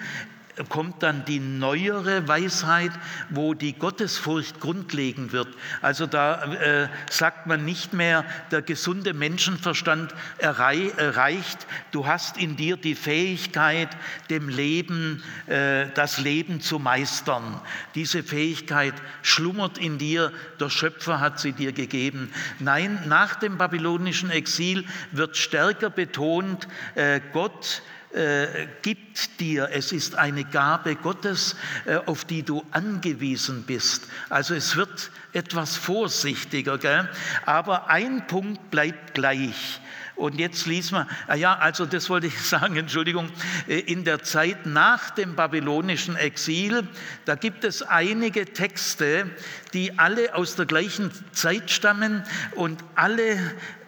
kommt 0.69 1.03
dann 1.03 1.25
die 1.25 1.39
neuere 1.39 2.27
Weisheit, 2.27 2.91
wo 3.29 3.53
die 3.53 3.73
Gottesfurcht 3.73 4.59
grundlegend 4.59 5.31
wird. 5.31 5.47
Also 5.81 6.05
da 6.05 6.53
äh, 6.53 6.89
sagt 7.09 7.47
man 7.47 7.65
nicht 7.65 7.93
mehr, 7.93 8.25
der 8.51 8.61
gesunde 8.61 9.13
Menschenverstand 9.13 10.13
erreicht, 10.37 11.65
du 11.91 12.05
hast 12.05 12.37
in 12.37 12.55
dir 12.55 12.77
die 12.77 12.95
Fähigkeit, 12.95 13.89
dem 14.29 14.49
Leben, 14.49 15.23
äh, 15.47 15.87
das 15.95 16.19
Leben 16.19 16.61
zu 16.61 16.79
meistern. 16.79 17.59
Diese 17.95 18.23
Fähigkeit 18.23 18.93
schlummert 19.21 19.77
in 19.77 19.97
dir, 19.97 20.31
der 20.59 20.69
Schöpfer 20.69 21.19
hat 21.19 21.39
sie 21.39 21.53
dir 21.53 21.71
gegeben. 21.71 22.31
Nein, 22.59 22.99
nach 23.07 23.35
dem 23.35 23.57
babylonischen 23.57 24.29
Exil 24.29 24.85
wird 25.11 25.37
stärker 25.37 25.89
betont, 25.89 26.67
äh, 26.95 27.21
Gott 27.31 27.81
äh, 28.13 28.67
gibt 28.81 29.39
dir. 29.39 29.69
Es 29.71 29.91
ist 29.91 30.15
eine 30.15 30.43
Gabe 30.43 30.95
Gottes, 30.95 31.55
äh, 31.85 31.95
auf 31.95 32.25
die 32.25 32.43
du 32.43 32.63
angewiesen 32.71 33.63
bist. 33.63 34.07
Also 34.29 34.53
es 34.53 34.75
wird 34.75 35.11
etwas 35.33 35.75
vorsichtiger, 35.75 36.77
gell? 36.77 37.09
aber 37.45 37.89
ein 37.89 38.27
Punkt 38.27 38.69
bleibt 38.69 39.15
gleich. 39.15 39.81
Und 40.15 40.37
jetzt 40.37 40.67
liest 40.67 40.91
man, 40.91 41.07
ah 41.27 41.33
ja, 41.33 41.57
also 41.57 41.87
das 41.87 42.07
wollte 42.09 42.27
ich 42.27 42.39
sagen, 42.41 42.75
Entschuldigung, 42.77 43.29
äh, 43.67 43.79
in 43.79 44.03
der 44.03 44.21
Zeit 44.23 44.65
nach 44.65 45.09
dem 45.09 45.35
babylonischen 45.35 46.15
Exil, 46.15 46.87
da 47.25 47.35
gibt 47.35 47.63
es 47.63 47.81
einige 47.81 48.45
Texte, 48.45 49.29
die 49.73 49.97
alle 49.97 50.35
aus 50.35 50.55
der 50.55 50.67
gleichen 50.67 51.11
Zeit 51.31 51.71
stammen 51.71 52.23
und 52.55 52.83
alle 52.95 53.39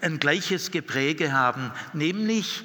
ein 0.02 0.20
gleiches 0.20 0.72
Gepräge 0.72 1.32
haben, 1.32 1.72
nämlich 1.94 2.64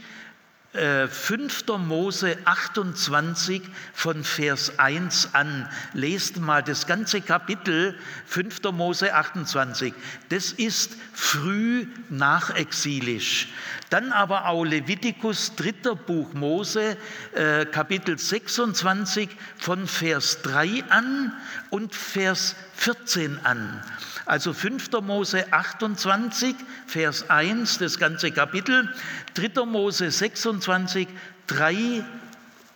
5. 0.73 1.65
Äh, 1.69 1.79
Mose 1.79 2.39
28 2.45 3.63
von 3.93 4.23
Vers 4.23 4.79
1 4.79 5.35
an. 5.35 5.69
Lest 5.95 6.39
mal 6.39 6.63
das 6.63 6.87
ganze 6.87 7.21
Kapitel 7.21 7.99
5. 8.27 8.63
Mose 8.73 9.13
28. 9.13 9.93
Das 10.29 10.53
ist 10.53 10.97
früh 11.13 11.89
nachexilisch. 12.09 13.49
Dann 13.91 14.13
aber 14.13 14.47
auch 14.47 14.65
Levitikus, 14.65 15.57
dritter 15.57 15.97
Buch 15.97 16.33
Mose, 16.35 16.97
äh, 17.33 17.67
Kapitel 17.67 18.17
26 18.17 19.29
von 19.59 19.89
Vers 19.89 20.43
3 20.43 20.85
an 20.89 21.33
und 21.71 21.97
Vers 21.97 22.55
14 22.75 23.45
an. 23.45 23.83
Also 24.31 24.53
5. 24.53 24.93
Mose 25.03 25.53
28, 25.53 26.55
Vers 26.87 27.29
1, 27.31 27.79
das 27.79 27.99
ganze 27.99 28.31
Kapitel, 28.31 28.89
3. 29.35 29.65
Mose 29.65 30.09
26, 30.09 31.09
3 31.49 32.05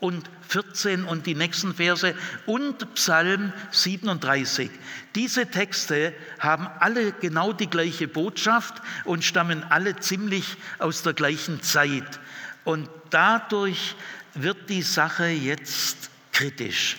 und 0.00 0.28
14 0.48 1.04
und 1.04 1.26
die 1.26 1.36
nächsten 1.36 1.72
Verse 1.72 2.16
und 2.46 2.92
Psalm 2.96 3.52
37. 3.70 4.68
Diese 5.14 5.46
Texte 5.46 6.12
haben 6.40 6.66
alle 6.80 7.12
genau 7.12 7.52
die 7.52 7.70
gleiche 7.70 8.08
Botschaft 8.08 8.82
und 9.04 9.22
stammen 9.22 9.62
alle 9.70 9.94
ziemlich 9.94 10.56
aus 10.80 11.02
der 11.02 11.12
gleichen 11.12 11.62
Zeit. 11.62 12.18
Und 12.64 12.88
dadurch 13.10 13.94
wird 14.34 14.68
die 14.68 14.82
Sache 14.82 15.26
jetzt 15.28 16.10
kritisch. 16.32 16.96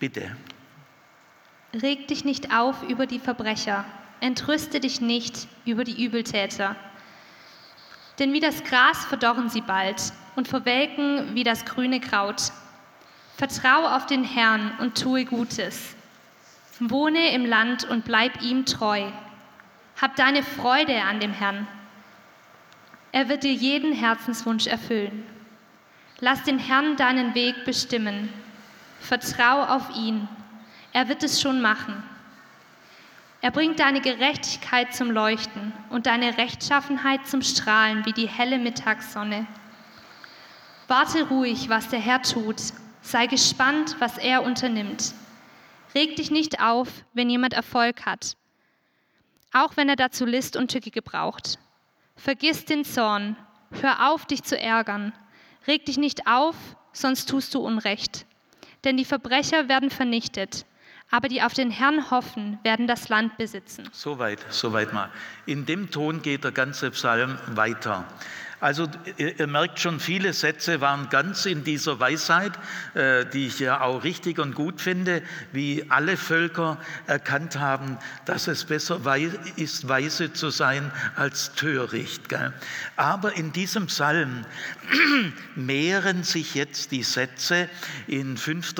Bitte. 0.00 0.34
Reg 1.82 2.06
dich 2.06 2.24
nicht 2.24 2.54
auf 2.54 2.84
über 2.84 3.06
die 3.06 3.18
Verbrecher, 3.18 3.84
entrüste 4.20 4.78
dich 4.78 5.00
nicht 5.00 5.48
über 5.64 5.82
die 5.82 6.04
Übeltäter. 6.04 6.76
Denn 8.20 8.32
wie 8.32 8.40
das 8.40 8.62
Gras 8.62 9.04
verdorren 9.06 9.48
sie 9.48 9.60
bald 9.60 10.12
und 10.36 10.46
verwelken 10.46 11.34
wie 11.34 11.42
das 11.42 11.64
grüne 11.64 11.98
Kraut. 11.98 12.52
Vertrau 13.36 13.88
auf 13.88 14.06
den 14.06 14.22
Herrn 14.22 14.72
und 14.78 15.00
tue 15.00 15.24
Gutes. 15.24 15.96
Wohne 16.78 17.32
im 17.32 17.44
Land 17.44 17.82
und 17.84 18.04
bleib 18.04 18.40
ihm 18.40 18.66
treu. 18.66 19.10
Hab 20.00 20.14
deine 20.14 20.44
Freude 20.44 21.02
an 21.02 21.18
dem 21.18 21.32
Herrn. 21.32 21.66
Er 23.10 23.28
wird 23.28 23.42
dir 23.42 23.52
jeden 23.52 23.92
Herzenswunsch 23.92 24.68
erfüllen. 24.68 25.26
Lass 26.20 26.44
den 26.44 26.60
Herrn 26.60 26.96
deinen 26.96 27.34
Weg 27.34 27.64
bestimmen. 27.64 28.28
Vertrau 29.00 29.64
auf 29.64 29.90
ihn 29.96 30.28
er 30.94 31.08
wird 31.08 31.24
es 31.24 31.42
schon 31.42 31.60
machen. 31.60 32.02
Er 33.42 33.50
bringt 33.50 33.80
deine 33.80 34.00
Gerechtigkeit 34.00 34.94
zum 34.94 35.10
Leuchten 35.10 35.72
und 35.90 36.06
deine 36.06 36.38
Rechtschaffenheit 36.38 37.26
zum 37.26 37.42
Strahlen 37.42 38.06
wie 38.06 38.12
die 38.12 38.28
helle 38.28 38.58
Mittagssonne. 38.58 39.46
Warte 40.86 41.28
ruhig, 41.28 41.68
was 41.68 41.88
der 41.88 41.98
Herr 41.98 42.22
tut. 42.22 42.56
Sei 43.02 43.26
gespannt, 43.26 43.96
was 43.98 44.18
er 44.18 44.44
unternimmt. 44.44 45.14
Reg 45.96 46.14
dich 46.14 46.30
nicht 46.30 46.60
auf, 46.60 46.88
wenn 47.12 47.28
jemand 47.28 47.54
Erfolg 47.54 48.06
hat, 48.06 48.36
auch 49.52 49.76
wenn 49.76 49.88
er 49.88 49.96
dazu 49.96 50.24
List 50.24 50.56
und 50.56 50.70
Tücke 50.70 50.90
gebraucht. 50.90 51.58
Vergiss 52.16 52.66
den 52.66 52.84
Zorn, 52.84 53.36
hör 53.82 54.10
auf, 54.10 54.26
dich 54.26 54.44
zu 54.44 54.58
ärgern. 54.58 55.12
Reg 55.66 55.86
dich 55.86 55.98
nicht 55.98 56.28
auf, 56.28 56.56
sonst 56.92 57.28
tust 57.28 57.52
du 57.52 57.58
Unrecht. 57.58 58.26
Denn 58.84 58.96
die 58.96 59.04
Verbrecher 59.04 59.68
werden 59.68 59.90
vernichtet 59.90 60.64
aber 61.10 61.28
die 61.28 61.42
auf 61.42 61.54
den 61.54 61.70
Herrn 61.70 62.10
hoffen, 62.10 62.58
werden 62.62 62.86
das 62.86 63.08
Land 63.08 63.36
besitzen. 63.36 63.88
Soweit, 63.92 64.44
soweit 64.50 64.92
mal. 64.92 65.10
In 65.46 65.66
dem 65.66 65.90
Ton 65.90 66.22
geht 66.22 66.44
der 66.44 66.52
ganze 66.52 66.90
Psalm 66.90 67.38
weiter. 67.48 68.04
Also 68.64 68.88
ihr 69.18 69.46
merkt 69.46 69.78
schon, 69.78 70.00
viele 70.00 70.32
Sätze 70.32 70.80
waren 70.80 71.10
ganz 71.10 71.44
in 71.44 71.64
dieser 71.64 72.00
Weisheit, 72.00 72.52
äh, 72.94 73.26
die 73.26 73.48
ich 73.48 73.58
ja 73.58 73.82
auch 73.82 74.04
richtig 74.04 74.38
und 74.38 74.54
gut 74.54 74.80
finde, 74.80 75.22
wie 75.52 75.84
alle 75.90 76.16
Völker 76.16 76.78
erkannt 77.06 77.58
haben, 77.58 77.98
dass 78.24 78.46
es 78.46 78.64
besser 78.64 79.02
ist, 79.56 79.86
weise 79.86 80.32
zu 80.32 80.48
sein 80.48 80.90
als 81.14 81.52
töricht. 81.52 82.22
Aber 82.96 83.36
in 83.36 83.52
diesem 83.52 83.88
Psalm 83.88 84.46
mehren 85.56 86.22
sich 86.22 86.54
jetzt 86.54 86.90
die 86.90 87.02
Sätze 87.02 87.68
in 88.06 88.38
5. 88.38 88.76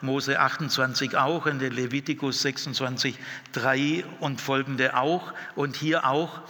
Mose 0.00 0.40
28 0.40 1.14
auch, 1.14 1.44
in 1.44 1.58
der 1.58 1.68
Levitikus 1.68 2.40
26, 2.40 3.18
3 3.52 4.02
und 4.20 4.40
folgende 4.40 4.96
auch 4.96 5.34
und 5.56 5.76
hier 5.76 6.06
auch. 6.06 6.40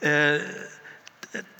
Äh, 0.00 0.40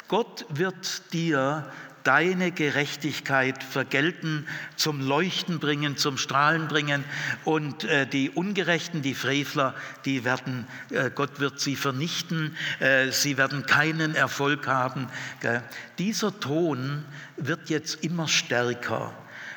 Gott 0.08 0.46
wird 0.50 1.12
dir 1.12 1.64
deine 2.04 2.52
Gerechtigkeit 2.52 3.64
vergelten, 3.64 4.46
zum 4.76 5.00
Leuchten 5.00 5.58
bringen, 5.58 5.96
zum 5.96 6.18
Strahlen 6.18 6.68
bringen. 6.68 7.02
Und 7.44 7.84
äh, 7.84 8.06
die 8.06 8.30
Ungerechten, 8.30 9.02
die 9.02 9.14
Frevler, 9.14 9.74
die 10.04 10.24
werden, 10.24 10.66
äh, 10.90 11.10
Gott 11.12 11.40
wird 11.40 11.60
sie 11.60 11.76
vernichten, 11.76 12.56
äh, 12.78 13.10
sie 13.10 13.38
werden 13.38 13.64
keinen 13.64 14.14
Erfolg 14.14 14.66
haben. 14.66 15.08
Gell? 15.40 15.62
Dieser 15.98 16.38
Ton 16.38 17.04
wird 17.36 17.70
jetzt 17.70 18.04
immer 18.04 18.28
stärker. 18.28 19.12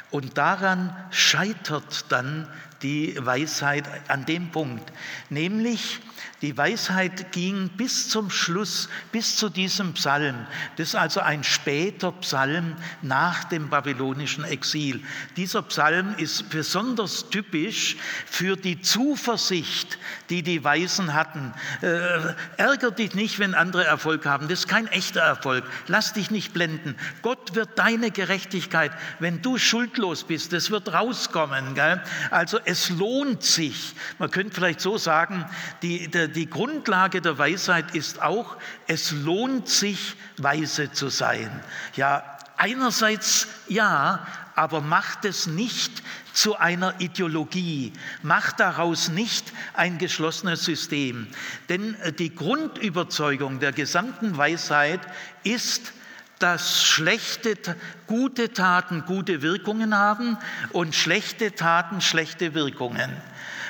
Und 0.09 0.37
daran 0.37 0.95
scheitert 1.11 2.05
dann 2.09 2.47
die 2.81 3.17
Weisheit 3.19 3.85
an 4.07 4.25
dem 4.25 4.51
Punkt, 4.51 4.91
nämlich 5.29 5.99
die 6.43 6.55
Weisheit 6.55 7.31
ging 7.31 7.69
bis 7.69 8.09
zum 8.09 8.29
Schluss, 8.29 8.89
bis 9.11 9.37
zu 9.37 9.49
diesem 9.49 9.93
Psalm. 9.93 10.45
Das 10.75 10.89
ist 10.89 10.95
also 10.95 11.19
ein 11.19 11.43
später 11.43 12.11
Psalm 12.11 12.75
nach 13.01 13.45
dem 13.45 13.69
babylonischen 13.69 14.43
Exil. 14.43 15.01
Dieser 15.35 15.63
Psalm 15.63 16.13
ist 16.17 16.51
besonders 16.51 17.31
typisch 17.31 17.97
für 18.27 18.55
die 18.55 18.81
Zuversicht, 18.81 19.97
die 20.29 20.43
die 20.43 20.63
Weisen 20.63 21.15
hatten. 21.15 21.53
Äh, 21.81 22.35
ärger 22.57 22.91
dich 22.91 23.15
nicht, 23.15 23.39
wenn 23.39 23.55
andere 23.55 23.85
Erfolg 23.85 24.27
haben. 24.27 24.47
Das 24.47 24.59
ist 24.59 24.67
kein 24.67 24.85
echter 24.87 25.21
Erfolg. 25.21 25.63
Lass 25.87 26.13
dich 26.13 26.29
nicht 26.29 26.53
blenden. 26.53 26.95
Gott 27.23 27.55
wird 27.55 27.79
deine 27.79 28.11
Gerechtigkeit, 28.11 28.91
wenn 29.17 29.41
du 29.41 29.57
schuldlos 29.57 30.23
bist, 30.23 30.53
das 30.53 30.69
wird 30.69 30.93
rauskommen. 30.93 31.73
Gell? 31.73 31.99
Also 32.29 32.59
es 32.67 32.89
lohnt 32.89 33.43
sich. 33.43 33.95
Man 34.19 34.29
könnte 34.29 34.53
vielleicht 34.53 34.81
so 34.81 34.97
sagen, 34.97 35.45
die, 35.81 36.09
die 36.09 36.27
die 36.27 36.49
Grundlage 36.49 37.21
der 37.21 37.37
Weisheit 37.37 37.95
ist 37.95 38.21
auch, 38.21 38.57
es 38.87 39.11
lohnt 39.11 39.69
sich, 39.69 40.15
weise 40.35 40.91
zu 40.91 41.07
sein. 41.07 41.49
Ja, 41.95 42.37
einerseits 42.57 43.47
ja, 43.69 44.27
aber 44.53 44.81
macht 44.81 45.23
es 45.23 45.47
nicht 45.47 46.03
zu 46.33 46.57
einer 46.57 46.99
Ideologie, 46.99 47.93
macht 48.21 48.59
daraus 48.59 49.07
nicht 49.07 49.53
ein 49.73 49.97
geschlossenes 49.97 50.65
System. 50.65 51.27
Denn 51.69 51.95
äh, 52.01 52.11
die 52.11 52.35
Grundüberzeugung 52.35 53.59
der 53.59 53.71
gesamten 53.71 54.35
Weisheit 54.35 54.99
ist, 55.43 55.93
dass 56.39 56.85
schlechte, 56.85 57.57
gute 58.05 58.53
Taten 58.53 59.05
gute 59.05 59.41
Wirkungen 59.41 59.95
haben 59.95 60.37
und 60.71 60.95
schlechte 60.95 61.55
Taten 61.55 62.01
schlechte 62.01 62.53
Wirkungen. 62.53 63.11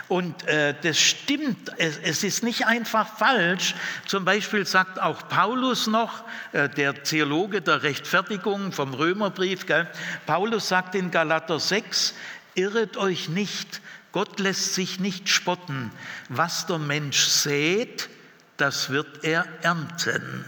Und 0.08 0.48
äh, 0.48 0.74
das 0.84 0.98
stimmt, 0.98 1.74
es, 1.78 1.98
es, 1.98 2.24
ist 2.24 2.42
nicht 2.42 2.66
einfach 2.66 3.18
falsch. 3.18 3.76
Zum 4.06 4.24
Beispiel 4.24 4.66
sagt 4.66 5.02
auch 5.02 5.28
Paulus 5.28 5.88
noch, 5.88 6.24
äh, 6.54 6.70
der 6.70 7.04
Theologe 7.04 7.62
der 7.62 7.84
Rechtfertigung 7.84 8.72
vom 8.72 8.94
Römerbrief, 8.94 9.66
gell? 9.66 9.88
Paulus 10.26 10.70
sagt 10.70 10.96
in 10.96 11.12
Galater 11.12 11.60
6, 11.60 12.14
irret 12.56 12.96
euch 12.96 13.28
nicht, 13.28 13.82
Gott 14.14 14.40
lässt 14.40 14.76
sich 14.76 15.00
nicht 15.02 15.28
spotten. 15.28 15.92
Was 16.30 16.66
der 16.68 16.80
Mensch 16.80 17.26
sät, 17.26 18.10
das 18.56 18.90
wird 18.90 19.26
er 19.26 19.46
ernten. 19.62 20.46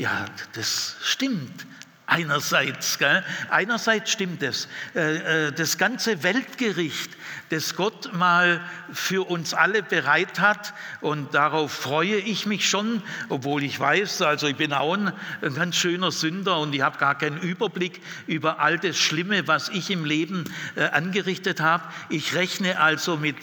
Ja, 0.00 0.24
das 0.54 0.96
stimmt. 1.02 1.66
Einerseits, 2.10 2.98
gell? 2.98 3.22
einerseits 3.50 4.10
stimmt 4.10 4.42
es. 4.42 4.66
Äh, 4.96 5.46
äh, 5.46 5.52
das 5.52 5.78
ganze 5.78 6.24
Weltgericht 6.24 7.12
das 7.50 7.74
Gott 7.74 8.12
mal 8.12 8.60
für 8.92 9.28
uns 9.28 9.54
alle 9.54 9.82
bereit 9.82 10.38
hat. 10.38 10.72
Und 11.00 11.34
darauf 11.34 11.72
freue 11.72 12.16
ich 12.16 12.46
mich 12.46 12.68
schon, 12.68 13.02
obwohl 13.28 13.64
ich 13.64 13.78
weiß, 13.78 14.22
also 14.22 14.46
ich 14.46 14.56
bin 14.56 14.72
auch 14.72 14.94
ein, 14.94 15.12
ganz 15.54 15.76
schöner 15.76 16.12
Sünder 16.12 16.58
und 16.58 16.74
ich 16.74 16.80
habe 16.80 16.98
gar 16.98 17.18
keinen 17.18 17.38
Überblick 17.38 18.00
über 18.26 18.60
all 18.60 18.78
das 18.78 18.96
Schlimme, 18.96 19.48
was 19.48 19.68
ich 19.68 19.90
im 19.90 20.04
Leben 20.04 20.44
äh, 20.76 20.84
angerichtet 20.86 21.60
habe. 21.60 21.84
Ich 22.08 22.34
rechne 22.34 22.80
also 22.80 23.16
mit 23.16 23.36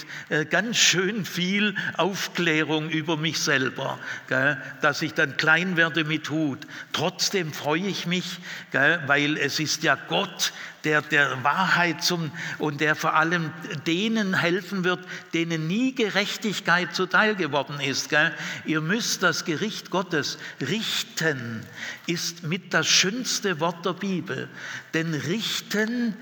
ganz 0.50 0.78
schön 0.78 1.26
viel 1.26 1.76
Aufklärung 1.98 2.90
über 2.90 3.18
mich 3.18 3.40
selber, 3.40 4.00
gell, 4.28 4.62
dass 4.82 5.02
ich 5.02 5.14
dann 5.14 5.38
klein 5.38 5.78
werde 5.78 6.04
mit 6.04 6.30
Hut. 6.30 6.60
Trotzdem 6.94 7.54
freue 7.54 7.88
ich 7.88 8.06
mich, 8.06 8.40
gell, 8.72 9.02
weil 9.08 9.38
es 9.38 9.60
ist 9.60 9.84
ja 9.84 9.96
Gott, 9.96 10.54
der 10.84 11.02
der 11.02 11.44
Wahrheit 11.44 12.04
zum, 12.04 12.32
und 12.60 12.82
der 12.82 12.96
vor 12.96 13.16
allem 13.16 13.52
denen 13.86 14.34
helfen 14.34 14.84
wird, 14.84 15.06
denen 15.34 15.68
nie 15.68 15.94
Gerechtigkeit 15.94 16.96
zuteil 16.96 17.36
geworden 17.36 17.80
ist. 17.80 18.10
Gell? 18.10 18.34
Ihr 18.66 18.82
müsst 18.82 19.24
das 19.24 19.46
Gericht 19.46 19.90
Gottes 19.90 20.38
richten, 20.62 21.66
ist 22.06 22.44
mit 22.44 22.74
das 22.74 22.88
schönste 22.88 23.60
Wort 23.60 23.86
der 23.86 23.94
Bibel. 23.94 24.50
Denn 24.94 25.14
richten 25.14 26.16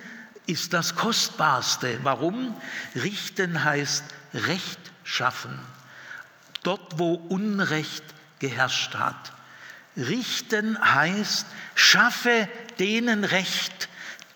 ist 0.47 0.73
das 0.73 0.95
Kostbarste. 0.95 1.99
Warum? 2.03 2.55
Richten 2.95 3.63
heißt 3.63 4.03
Recht 4.33 4.79
schaffen. 5.03 5.59
Dort, 6.63 6.97
wo 6.97 7.13
Unrecht 7.13 8.03
geherrscht 8.39 8.95
hat. 8.95 9.34
Richten 9.97 10.77
heißt, 10.81 11.45
schaffe 11.75 12.49
denen 12.79 13.23
Recht, 13.23 13.89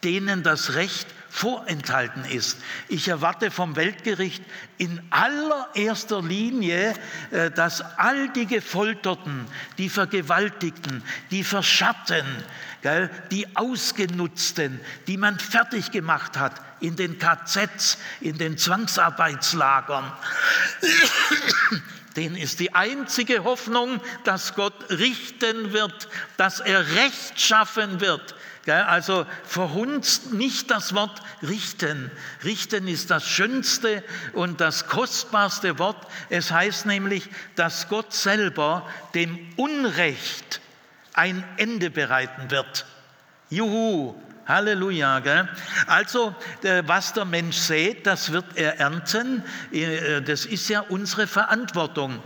denen 0.03 0.43
das 0.43 0.73
Recht 0.73 1.07
vorenthalten 1.29 2.25
ist. 2.25 2.57
Ich 2.87 3.07
erwarte 3.07 3.51
vom 3.51 3.75
Weltgericht 3.75 4.43
in 4.77 5.01
allererster 5.09 6.21
Linie, 6.21 6.93
äh, 7.31 7.51
dass 7.51 7.81
all 7.97 8.29
die 8.29 8.45
Gefolterten, 8.45 9.45
die 9.77 9.89
Vergewaltigten, 9.89 11.03
die 11.31 11.43
Verschatten, 11.43 12.25
die 13.31 13.45
Ausgenutzten, 13.57 14.79
die 15.07 15.17
man 15.17 15.37
fertig 15.37 15.91
gemacht 15.91 16.37
hat 16.37 16.53
in 16.79 16.95
den 16.95 17.19
KZs, 17.19 17.97
in 18.21 18.37
den 18.37 18.57
Zwangsarbeitslagern, 18.57 20.09
denen 22.19 22.35
ist 22.35 22.59
die 22.59 22.75
einzige 22.75 23.43
Hoffnung, 23.43 24.01
dass 24.23 24.55
Gott 24.55 24.89
richten 24.89 25.73
wird, 25.73 26.09
dass 26.37 26.59
er 26.59 26.95
Recht 26.95 27.39
schaffen 27.39 28.01
wird 28.01 28.35
also 28.71 29.25
verhunzt 29.43 30.33
nicht 30.33 30.69
das 30.69 30.93
Wort 30.93 31.21
richten. 31.41 32.11
Richten 32.43 32.87
ist 32.87 33.09
das 33.09 33.27
schönste 33.27 34.03
und 34.33 34.61
das 34.61 34.87
kostbarste 34.87 35.79
Wort. 35.79 36.07
Es 36.29 36.51
heißt 36.51 36.85
nämlich, 36.85 37.29
dass 37.55 37.89
Gott 37.89 38.13
selber 38.13 38.87
dem 39.13 39.39
Unrecht 39.55 40.61
ein 41.13 41.43
Ende 41.57 41.89
bereiten 41.89 42.51
wird. 42.51 42.85
Juhu, 43.49 44.15
Halleluja. 44.49 45.19
Gell? 45.19 45.47
Also, 45.87 46.35
äh, 46.63 46.83
was 46.85 47.13
der 47.13 47.23
Mensch 47.23 47.55
sät, 47.55 48.05
das 48.05 48.31
wird 48.33 48.45
er 48.55 48.79
ernten. 48.79 49.43
Äh, 49.71 50.21
das 50.21 50.45
ist 50.45 50.67
ja 50.67 50.81
unsere 50.81 51.27
Verantwortung 51.27 52.21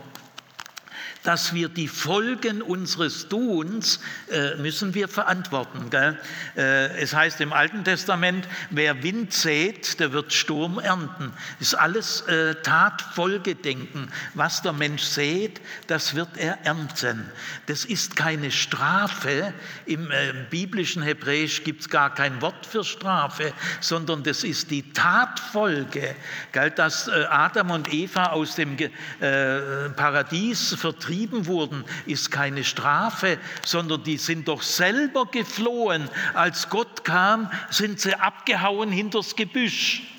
dass 1.24 1.54
wir 1.54 1.70
die 1.70 1.88
Folgen 1.88 2.62
unseres 2.62 3.30
Tuns 3.30 4.00
äh, 4.30 4.56
müssen 4.56 4.94
wir 4.94 5.08
verantworten. 5.08 5.90
Gell? 5.90 6.20
Äh, 6.56 6.98
es 7.00 7.16
heißt 7.16 7.40
im 7.42 7.54
Alten 7.54 7.84
Testament, 7.84 8.48
wer 8.70 9.02
Wind 9.04 9.34
sät, 9.34 10.00
der 10.00 10.12
wird 10.12 10.34
Sturm 10.34 10.80
ernten. 10.80 11.32
Ist 11.60 11.76
alles 11.76 12.22
äh, 12.22 12.56
Tatfolgedenken. 12.56 14.12
Was 14.34 14.62
der 14.62 14.74
Mensch 14.74 15.04
sät, 15.04 15.62
das 15.88 16.14
wird 16.14 16.38
er 16.38 16.60
ernten. 16.66 17.26
Das 17.68 17.86
ist 17.86 18.16
keine 18.16 18.52
Strafe. 18.52 19.54
Im 19.86 20.12
äh, 20.12 20.34
biblischen 20.50 21.02
Hebräisch 21.02 21.64
gibt 21.64 21.82
es 21.82 21.90
gar 21.90 22.14
kein 22.14 22.42
Wort 22.42 22.66
für 22.66 22.84
Strafe, 22.84 23.54
sondern 23.80 24.24
das 24.24 24.44
ist 24.44 24.72
die 24.72 24.92
Tatfolge, 24.92 26.16
gell? 26.52 26.72
dass 26.72 27.08
äh, 27.08 27.26
Adam 27.30 27.72
und 27.72 27.94
Eva 27.94 28.28
aus 28.28 28.56
dem 28.56 28.78
äh, 28.78 29.90
Paradies 29.96 30.76
vertrieben 30.78 31.13
vertrieben 31.14 31.46
wurden, 31.46 31.86
ist 32.08 32.32
keine 32.32 32.64
Strafe, 32.64 33.38
sondern 33.64 34.04
die 34.04 34.18
sind 34.18 34.48
doch 34.48 34.64
selber 34.64 35.26
geflohen. 35.28 36.10
Als 36.34 36.70
Gott 36.70 37.04
kam, 37.04 37.52
sind 37.70 38.00
sie 38.00 38.16
abgehauen 38.16 38.92
hinters 38.92 39.36
Gebüsch. 39.36 40.13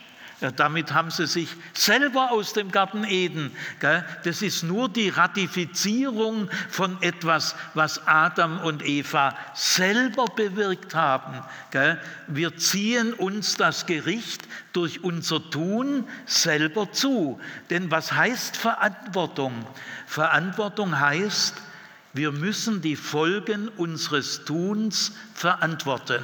Ja, 0.44 0.50
damit 0.50 0.92
haben 0.92 1.10
sie 1.10 1.26
sich 1.26 1.48
selber 1.72 2.30
aus 2.30 2.52
dem 2.52 2.70
Garten 2.70 3.04
Eden. 3.04 3.50
Gell? 3.80 4.04
Das 4.24 4.42
ist 4.42 4.62
nur 4.62 4.90
die 4.90 5.08
Ratifizierung 5.08 6.50
von 6.68 7.00
etwas, 7.00 7.56
was 7.72 8.06
Adam 8.06 8.60
und 8.60 8.86
Eva 8.86 9.34
selber 9.54 10.26
bewirkt 10.26 10.94
haben. 10.94 11.42
Gell? 11.70 11.98
Wir 12.26 12.58
ziehen 12.58 13.14
uns 13.14 13.56
das 13.56 13.86
Gericht 13.86 14.46
durch 14.74 15.02
unser 15.02 15.48
Tun 15.48 16.06
selber 16.26 16.92
zu. 16.92 17.40
Denn 17.70 17.90
was 17.90 18.12
heißt 18.12 18.58
Verantwortung? 18.58 19.66
Verantwortung 20.06 21.00
heißt, 21.00 21.54
Wir 22.12 22.30
müssen 22.30 22.80
die 22.80 22.94
Folgen 22.94 23.66
unseres 23.76 24.44
Tuns 24.44 25.16
verantworten. 25.34 26.22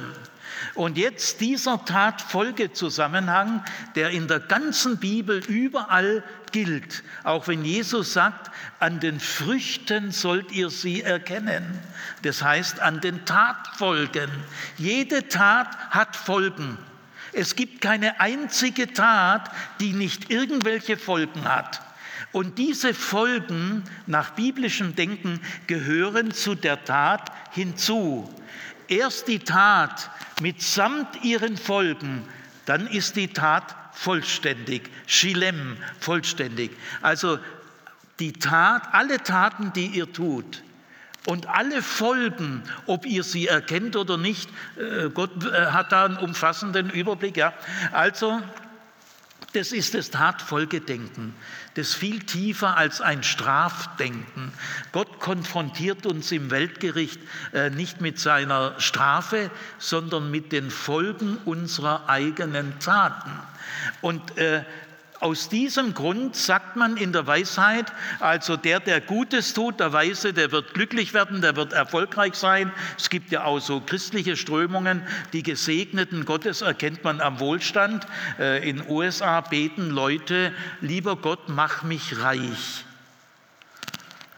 Und 0.75 0.97
jetzt 0.97 1.41
dieser 1.41 1.83
Tatfolgezusammenhang, 1.85 3.63
der 3.95 4.11
in 4.11 4.27
der 4.27 4.39
ganzen 4.39 4.97
Bibel 4.97 5.43
überall 5.45 6.23
gilt, 6.51 7.03
auch 7.23 7.47
wenn 7.47 7.63
Jesus 7.63 8.13
sagt, 8.13 8.51
an 8.79 8.99
den 8.99 9.19
Früchten 9.19 10.11
sollt 10.11 10.51
ihr 10.51 10.69
sie 10.69 11.01
erkennen. 11.01 11.79
Das 12.23 12.43
heißt 12.43 12.79
an 12.79 13.01
den 13.01 13.25
Tatfolgen. 13.25 14.29
Jede 14.77 15.27
Tat 15.27 15.77
hat 15.89 16.15
Folgen. 16.15 16.77
Es 17.33 17.55
gibt 17.55 17.81
keine 17.81 18.19
einzige 18.19 18.91
Tat, 18.93 19.51
die 19.79 19.93
nicht 19.93 20.29
irgendwelche 20.29 20.97
Folgen 20.97 21.45
hat. 21.45 21.81
Und 22.31 22.57
diese 22.57 22.93
Folgen 22.93 23.83
nach 24.07 24.31
biblischem 24.31 24.95
Denken 24.95 25.41
gehören 25.67 26.31
zu 26.31 26.55
der 26.55 26.83
Tat 26.85 27.31
hinzu. 27.51 28.29
Erst 28.91 29.29
die 29.29 29.39
Tat 29.39 30.09
mitsamt 30.41 31.23
ihren 31.23 31.55
Folgen, 31.55 32.27
dann 32.65 32.87
ist 32.87 33.15
die 33.15 33.29
Tat 33.29 33.73
vollständig, 33.93 34.81
Shilem, 35.07 35.77
vollständig. 36.01 36.71
Also 37.01 37.39
die 38.19 38.33
Tat, 38.33 38.93
alle 38.93 39.23
Taten, 39.23 39.71
die 39.71 39.85
ihr 39.85 40.11
tut, 40.11 40.61
und 41.25 41.47
alle 41.47 41.81
Folgen, 41.81 42.63
ob 42.85 43.05
ihr 43.05 43.23
sie 43.23 43.47
erkennt 43.47 43.95
oder 43.95 44.17
nicht, 44.17 44.49
äh, 44.77 45.09
Gott 45.09 45.45
äh, 45.45 45.67
hat 45.67 45.93
da 45.93 46.03
einen 46.03 46.17
umfassenden 46.17 46.89
Überblick. 46.89 47.37
Ja. 47.37 47.53
Also, 47.93 48.41
das 49.53 49.71
ist 49.71 49.93
das 49.93 50.09
Tatfolgedenken, 50.09 51.33
das 51.75 51.93
viel 51.93 52.19
tiefer 52.19 52.77
als 52.77 53.01
ein 53.01 53.23
Strafdenken. 53.23 54.51
Gott 54.91 55.19
konfrontiert 55.19 56.05
uns 56.05 56.31
im 56.31 56.51
Weltgericht 56.51 57.19
äh, 57.53 57.69
nicht 57.69 58.01
mit 58.01 58.19
seiner 58.19 58.79
Strafe, 58.79 59.49
sondern 59.77 60.29
mit 60.31 60.51
den 60.51 60.69
Folgen 60.69 61.37
unserer 61.45 62.09
eigenen 62.09 62.77
Taten. 62.79 63.31
Und 64.01 64.37
äh, 64.37 64.63
aus 65.21 65.49
diesem 65.49 65.93
Grund 65.93 66.35
sagt 66.35 66.75
man 66.75 66.97
in 66.97 67.13
der 67.13 67.27
Weisheit, 67.27 67.85
also 68.19 68.57
der, 68.57 68.79
der 68.79 69.01
Gutes 69.01 69.53
tut, 69.53 69.79
der 69.79 69.93
Weise, 69.93 70.33
der 70.33 70.51
wird 70.51 70.73
glücklich 70.73 71.13
werden, 71.13 71.41
der 71.41 71.55
wird 71.55 71.73
erfolgreich 71.73 72.33
sein. 72.33 72.71
Es 72.97 73.09
gibt 73.09 73.31
ja 73.31 73.43
auch 73.43 73.59
so 73.59 73.81
christliche 73.81 74.35
Strömungen, 74.35 75.05
die 75.31 75.43
Gesegneten 75.43 76.25
Gottes 76.25 76.61
erkennt 76.61 77.03
man 77.03 77.21
am 77.21 77.39
Wohlstand. 77.39 78.07
Äh, 78.39 78.67
in 78.67 78.83
USA 78.89 79.41
beten 79.41 79.91
Leute, 79.91 80.53
lieber 80.81 81.15
Gott, 81.15 81.49
mach 81.49 81.83
mich 81.83 82.19
reich. 82.19 82.85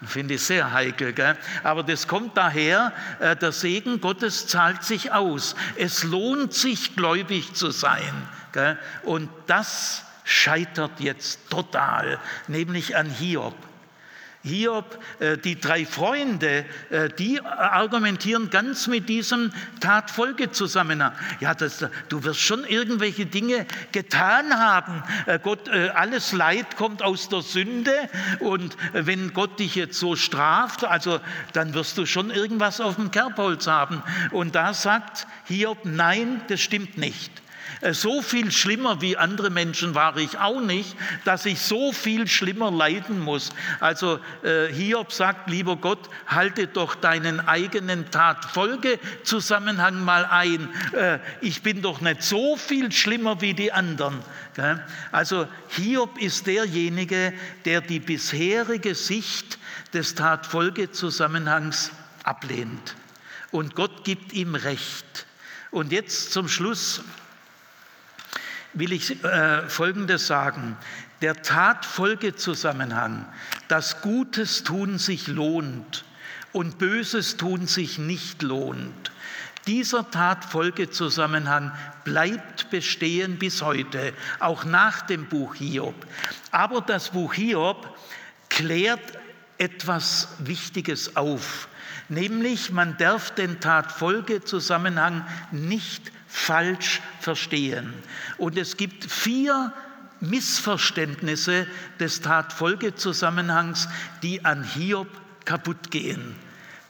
Finde 0.06 0.34
ich 0.34 0.42
sehr 0.42 0.74
heikel. 0.74 1.14
Gell? 1.14 1.38
Aber 1.64 1.84
das 1.84 2.10
kommt 2.10 2.36
daher, 2.36 2.92
äh, 3.20 3.38
der 3.38 3.54
Segen 3.54 4.02
Gottes 4.02 4.48
zahlt 4.48 4.84
sich 4.84 5.14
aus. 5.14 5.56
Es 5.78 6.04
lohnt 6.04 6.54
sich, 6.54 6.98
gläubig 6.98 7.54
zu 7.54 7.72
sein. 7.72 8.28
Gell? 8.52 8.78
Und 9.04 9.30
das 9.48 10.04
scheitert 10.24 11.00
jetzt 11.00 11.50
total, 11.50 12.20
nämlich 12.48 12.96
an 12.96 13.10
Hiob. 13.10 13.56
Hiob, 14.46 15.00
äh, 15.20 15.38
die 15.38 15.58
drei 15.60 15.86
Freunde, 15.86 16.66
äh, 16.90 17.08
die 17.18 17.42
argumentieren 17.42 18.50
ganz 18.50 18.88
mit 18.88 19.08
diesem 19.08 19.54
Tatfolgezusammenhang. 19.80 21.14
Ja, 21.40 21.54
das, 21.54 21.86
du 22.10 22.24
wirst 22.26 22.42
schon 22.42 22.66
irgendwelche 22.66 23.26
Dinge 23.26 23.66
getan 23.94 24.54
haben. 24.60 25.02
Äh, 25.28 25.40
Gott, 25.42 25.70
alles 25.70 26.34
Leid 26.34 26.76
kommt 26.76 27.02
aus 27.02 27.30
der 27.30 27.42
Sünde 27.42 27.94
und 28.40 28.76
wenn 28.92 29.34
Gott 29.34 29.60
dich 29.60 29.76
jetzt 29.76 29.98
so 29.98 30.16
straft, 30.16 30.84
also 30.84 31.20
dann 31.54 31.74
wirst 31.74 31.98
du 31.98 32.06
schon 32.06 32.30
irgendwas 32.30 32.82
auf 32.82 32.96
dem 32.96 33.12
Kerbholz 33.12 33.68
haben. 33.68 34.04
Und 34.32 34.56
da 34.56 34.74
sagt 34.74 35.26
Hiob, 35.46 35.80
nein, 35.86 36.42
das 36.50 36.60
stimmt 36.60 36.98
nicht. 36.98 37.43
Äh, 37.84 37.94
so 37.94 38.22
viel 38.22 38.52
schlimmer 38.52 39.02
wie 39.02 39.18
andere 39.18 39.50
Menschen 39.50 39.94
war 39.94 40.16
ich 40.18 40.40
auch 40.40 40.62
nicht, 40.62 40.96
dass 41.26 41.46
ich 41.46 41.60
so 41.60 41.92
viel 41.92 42.28
schlimmer 42.28 42.72
leiden 42.72 43.20
muss. 43.20 43.52
Also 43.80 44.20
äh, 44.44 44.72
Hiob 44.72 45.12
sagt, 45.12 45.50
lieber 45.50 45.76
Gott, 45.76 46.10
halte 46.28 46.68
doch 46.68 46.96
deinen 46.96 47.42
eigenen 47.42 48.10
Tatfolgezusammenhang 48.10 50.04
mal 50.04 50.26
ein. 50.26 50.70
Äh, 50.94 51.20
ich 51.42 51.62
bin 51.62 51.82
doch 51.82 52.00
nicht 52.00 52.24
so 52.24 52.56
viel 52.56 52.92
schlimmer 52.92 53.42
wie 53.42 53.54
die 53.54 53.72
anderen. 53.72 54.24
Also 55.12 55.48
Hiob 55.70 56.20
ist 56.20 56.48
derjenige, 56.48 57.34
der 57.66 57.82
die 57.82 58.00
bisherige 58.00 58.94
Sicht 58.96 59.58
des 59.94 60.16
Tatfolgezusammenhangs 60.16 61.92
ablehnt. 62.24 62.96
Und 63.52 63.76
Gott 63.76 64.04
gibt 64.04 64.32
ihm 64.32 64.56
Recht. 64.56 65.26
Und 65.72 65.92
jetzt 65.92 66.32
zum 66.32 66.48
Schluss 66.48 67.02
will 68.74 68.92
ich 68.92 69.24
äh, 69.24 69.68
Folgendes 69.70 70.28
sagen. 70.28 70.78
Der 71.22 71.42
Tatfolgezusammenhang, 71.42 73.26
dass 73.68 74.02
Gutes 74.02 74.64
tun 74.64 74.98
sich 74.98 75.28
lohnt 75.28 76.06
und 76.52 76.78
Böses 76.80 77.38
tun 77.38 77.68
sich 77.68 77.98
nicht 77.98 78.42
lohnt, 78.42 79.12
dieser 79.68 80.10
Tatfolgezusammenhang 80.12 81.72
bleibt 82.04 82.70
bestehen 82.70 83.40
bis 83.40 83.62
heute, 83.62 84.14
auch 84.40 84.66
nach 84.66 85.04
dem 85.04 85.28
Buch 85.28 85.56
Hiob. 85.56 85.96
Aber 86.52 86.82
das 86.82 87.12
Buch 87.12 87.34
Hiob 87.34 87.98
klärt 88.50 89.00
etwas 89.58 90.28
Wichtiges 90.40 91.16
auf, 91.16 91.70
nämlich 92.10 92.72
man 92.72 92.98
darf 92.98 93.32
den 93.32 93.62
Tatfolgezusammenhang 93.62 95.26
nicht 95.52 96.12
falsch 96.34 97.00
verstehen. 97.20 97.94
Und 98.40 98.58
es 98.58 98.76
gibt 98.76 99.06
vier 99.06 99.72
Missverständnisse 100.20 101.68
des 102.00 102.22
Tatfolgezusammenhangs, 102.22 103.88
die 104.24 104.44
an 104.44 104.64
Hiob 104.64 105.08
kaputt 105.46 105.92
gehen 105.92 106.36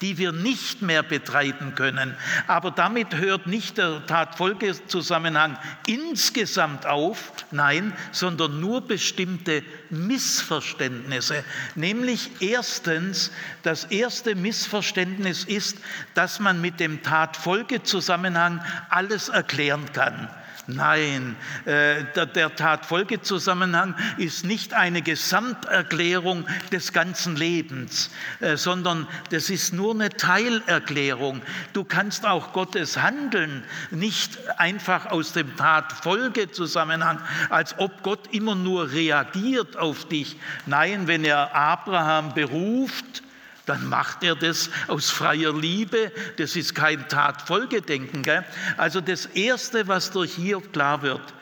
die 0.03 0.17
wir 0.17 0.33
nicht 0.33 0.81
mehr 0.81 1.01
betreiben 1.01 1.75
können. 1.75 2.17
Aber 2.47 2.71
damit 2.71 3.15
hört 3.15 3.47
nicht 3.47 3.77
der 3.77 4.05
Tatfolgezusammenhang 4.05 5.57
insgesamt 5.87 6.85
auf, 6.85 7.31
nein, 7.51 7.93
sondern 8.11 8.59
nur 8.59 8.85
bestimmte 8.85 9.63
Missverständnisse. 9.89 11.45
Nämlich 11.75 12.31
erstens, 12.41 13.31
das 13.63 13.85
erste 13.85 14.35
Missverständnis 14.35 15.45
ist, 15.45 15.77
dass 16.15 16.41
man 16.41 16.59
mit 16.59 16.81
dem 16.81 17.01
Tatfolgezusammenhang 17.01 18.61
alles 18.89 19.29
erklären 19.29 19.85
kann. 19.93 20.27
Nein, 20.65 21.35
äh, 21.65 22.05
der 22.15 22.55
Tatfolgezusammenhang 22.55 23.95
ist 24.17 24.45
nicht 24.45 24.73
eine 24.73 25.01
Gesamterklärung 25.01 26.47
des 26.71 26.93
ganzen 26.93 27.35
Lebens, 27.35 28.09
äh, 28.39 28.55
sondern 28.55 29.05
das 29.29 29.49
ist 29.49 29.73
nur 29.73 29.93
eine 29.93 30.09
Teilerklärung. 30.09 31.41
Du 31.73 31.83
kannst 31.83 32.25
auch 32.25 32.53
Gottes 32.53 32.97
Handeln 32.97 33.65
nicht 33.91 34.37
einfach 34.57 35.07
aus 35.07 35.33
dem 35.33 35.53
Tatfolgezusammenhang, 35.57 37.19
als 37.49 37.77
ob 37.77 38.01
Gott 38.01 38.33
immer 38.33 38.55
nur 38.55 38.91
reagiert 38.93 39.75
auf 39.75 40.07
dich. 40.07 40.37
Nein, 40.65 41.07
wenn 41.07 41.25
er 41.25 41.53
Abraham 41.53 42.33
beruft, 42.33 43.23
dann 43.65 43.87
macht 43.87 44.23
er 44.23 44.35
das 44.35 44.69
aus 44.87 45.09
freier 45.09 45.53
Liebe. 45.53 46.11
Das 46.37 46.55
ist 46.55 46.75
kein 46.75 47.07
Tatfolgedenken. 47.07 48.23
Gell? 48.23 48.43
Also 48.77 49.01
das 49.01 49.25
Erste, 49.27 49.87
was 49.87 50.11
durch 50.11 50.33
hier 50.33 50.61
klar 50.61 51.01
wird, 51.01 51.33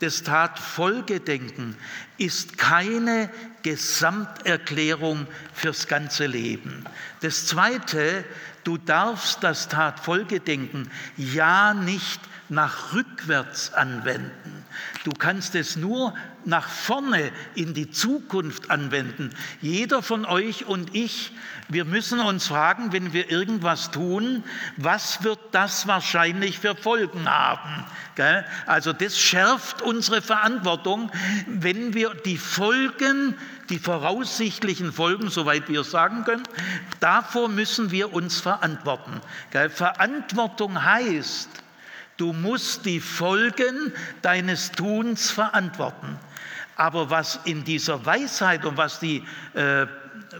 das 0.00 0.22
Tatfolgedenken 0.22 1.76
ist 2.18 2.58
keine 2.58 3.30
Gesamterklärung 3.62 5.26
fürs 5.54 5.86
ganze 5.86 6.26
Leben. 6.26 6.84
Das 7.22 7.46
Zweite, 7.46 8.24
du 8.64 8.76
darfst 8.76 9.42
das 9.42 9.68
Tatfolgedenken 9.68 10.90
ja 11.16 11.74
nicht 11.74 12.20
nach 12.48 12.92
rückwärts 12.92 13.72
anwenden. 13.72 14.63
Du 15.04 15.12
kannst 15.12 15.54
es 15.54 15.76
nur 15.76 16.14
nach 16.44 16.68
vorne 16.68 17.30
in 17.54 17.74
die 17.74 17.90
Zukunft 17.90 18.70
anwenden. 18.70 19.30
Jeder 19.60 20.02
von 20.02 20.24
euch 20.24 20.66
und 20.66 20.94
ich, 20.94 21.32
wir 21.68 21.84
müssen 21.84 22.20
uns 22.20 22.48
fragen, 22.48 22.92
wenn 22.92 23.12
wir 23.12 23.30
irgendwas 23.30 23.90
tun, 23.90 24.44
was 24.76 25.24
wird 25.24 25.38
das 25.52 25.86
wahrscheinlich 25.86 26.58
für 26.58 26.76
Folgen 26.76 27.28
haben? 27.28 27.84
Also 28.66 28.92
das 28.92 29.18
schärft 29.18 29.82
unsere 29.82 30.22
Verantwortung, 30.22 31.10
wenn 31.46 31.94
wir 31.94 32.14
die 32.14 32.38
Folgen, 32.38 33.34
die 33.70 33.78
voraussichtlichen 33.78 34.92
Folgen, 34.92 35.30
soweit 35.30 35.68
wir 35.68 35.80
es 35.80 35.90
sagen 35.90 36.24
können, 36.24 36.44
davor 37.00 37.48
müssen 37.48 37.90
wir 37.90 38.12
uns 38.12 38.40
verantworten. 38.40 39.20
Verantwortung 39.70 40.84
heißt, 40.84 41.63
Du 42.16 42.32
musst 42.32 42.86
die 42.86 43.00
Folgen 43.00 43.92
deines 44.22 44.72
Tuns 44.72 45.30
verantworten. 45.30 46.18
Aber 46.76 47.10
was 47.10 47.40
in 47.44 47.64
dieser 47.64 48.04
Weisheit 48.04 48.64
und 48.64 48.76
was 48.76 49.00
die 49.00 49.24
äh, 49.54 49.86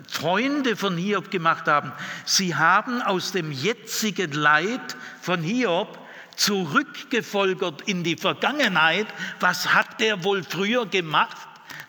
Freunde 0.09 0.77
von 0.77 0.97
Hiob 0.97 1.31
gemacht 1.31 1.67
haben. 1.67 1.93
Sie 2.25 2.55
haben 2.55 3.03
aus 3.03 3.33
dem 3.33 3.53
jetzigen 3.53 4.33
Leid 4.33 4.97
von 5.21 5.43
Hiob 5.43 5.99
zurückgefolgert 6.37 7.83
in 7.83 8.03
die 8.03 8.17
Vergangenheit. 8.17 9.07
Was 9.41 9.73
hat 9.73 10.01
der 10.01 10.25
wohl 10.25 10.43
früher 10.43 10.87
gemacht, 10.87 11.37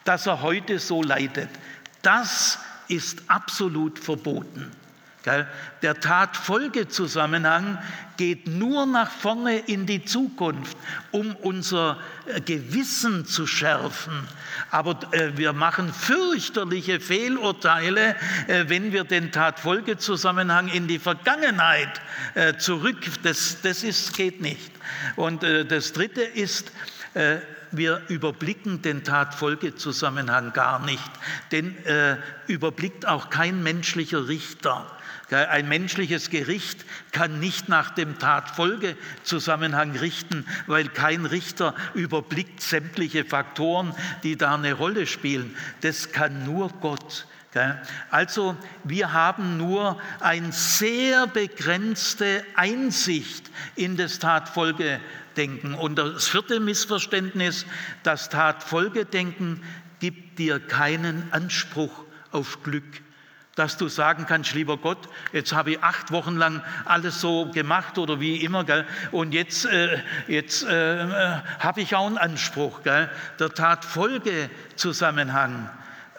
dass 0.04 0.28
er 0.28 0.42
heute 0.42 0.80
so 0.80 1.02
leidet? 1.02 1.50
Das 2.02 2.60
ist 2.88 3.24
absolut 3.28 3.98
verboten. 3.98 4.72
Der 5.26 6.00
Tatfolgezusammenhang 6.00 7.80
geht 8.18 8.48
nur 8.48 8.86
nach 8.86 9.10
vorne 9.10 9.58
in 9.58 9.86
die 9.86 10.06
Zukunft, 10.06 10.78
um 11.12 11.36
unser 11.36 11.98
äh, 12.28 12.42
Gewissen 12.42 13.26
zu 13.26 13.48
schärfen. 13.48 14.14
Aber 14.72 15.00
äh, 15.12 15.36
wir 15.36 15.54
machen 15.54 15.92
fürchterliche 15.92 17.00
Fehlurteile, 17.00 18.16
äh, 18.48 18.66
wenn 18.68 18.92
wir 18.92 19.04
den 19.04 19.32
Tatfolgezusammenhang 19.32 20.68
in 20.68 20.88
die 20.88 21.00
Vergangenheit 21.00 22.02
zurück. 22.58 22.98
Das, 23.24 23.62
das 23.62 23.84
ist, 23.84 24.16
geht 24.16 24.42
nicht. 24.42 24.72
Und 25.16 25.44
das 25.44 25.94
Dritte 25.94 26.22
ist, 26.22 26.72
wir 27.78 28.02
überblicken 28.08 28.82
den 28.82 29.04
Tatfolgezusammenhang 29.04 30.54
gar 30.54 30.84
nicht, 30.86 31.12
denn 31.52 31.78
äh, 31.86 32.18
überblickt 32.48 33.08
auch 33.08 33.30
kein 33.30 33.64
menschlicher 33.64 34.28
Richter. 34.28 34.86
Ein 35.32 35.68
menschliches 35.68 36.30
Gericht 36.30 36.86
kann 37.12 37.40
nicht 37.40 37.68
nach 37.68 37.90
dem 37.90 38.20
Tatfolgezusammenhang 38.20 39.96
richten, 39.96 40.46
weil 40.68 40.88
kein 40.88 41.26
Richter 41.26 41.74
überblickt 41.96 42.62
sämtliche 42.62 43.26
Faktoren, 43.26 43.96
die 44.22 44.38
da 44.38 44.54
eine 44.54 44.74
Rolle 44.74 45.08
spielen. 45.08 45.56
Das 45.82 46.12
kann 46.12 46.46
nur 46.46 46.70
Gott. 46.80 47.26
Also 48.12 48.58
wir 48.84 49.14
haben 49.14 49.58
nur 49.58 50.00
eine 50.20 50.52
sehr 50.52 51.26
begrenzte 51.26 52.44
Einsicht 52.56 53.50
in 53.76 53.96
das 53.96 54.20
Tatfolgedenken. 55.36 55.76
Und 55.76 55.98
das 55.98 56.28
vierte 56.28 56.60
Missverständnis, 56.60 57.66
das 58.04 58.30
Tatfolgedenken 58.30 59.62
gibt 60.00 60.40
dir 60.40 60.60
keinen 60.60 61.32
Anspruch 61.32 62.04
auf 62.32 62.64
Glück 62.64 62.84
dass 63.56 63.78
du 63.78 63.88
sagen 63.88 64.26
kannst, 64.28 64.54
lieber 64.54 64.76
Gott, 64.76 65.08
jetzt 65.32 65.54
habe 65.54 65.72
ich 65.72 65.82
acht 65.82 66.12
Wochen 66.12 66.36
lang 66.36 66.62
alles 66.84 67.22
so 67.22 67.50
gemacht 67.52 67.98
oder 67.98 68.20
wie 68.20 68.44
immer, 68.44 68.66
gell? 68.66 68.86
und 69.14 69.34
jetzt, 69.34 69.66
äh, 69.66 70.00
jetzt 70.28 70.64
äh, 70.64 71.08
habe 71.60 71.80
ich 71.80 71.96
auch 71.96 72.06
einen 72.06 72.18
Anspruch. 72.18 72.84
Gell? 72.84 73.10
Der 73.40 73.54
Tatfolgezusammenhang, 73.54 75.70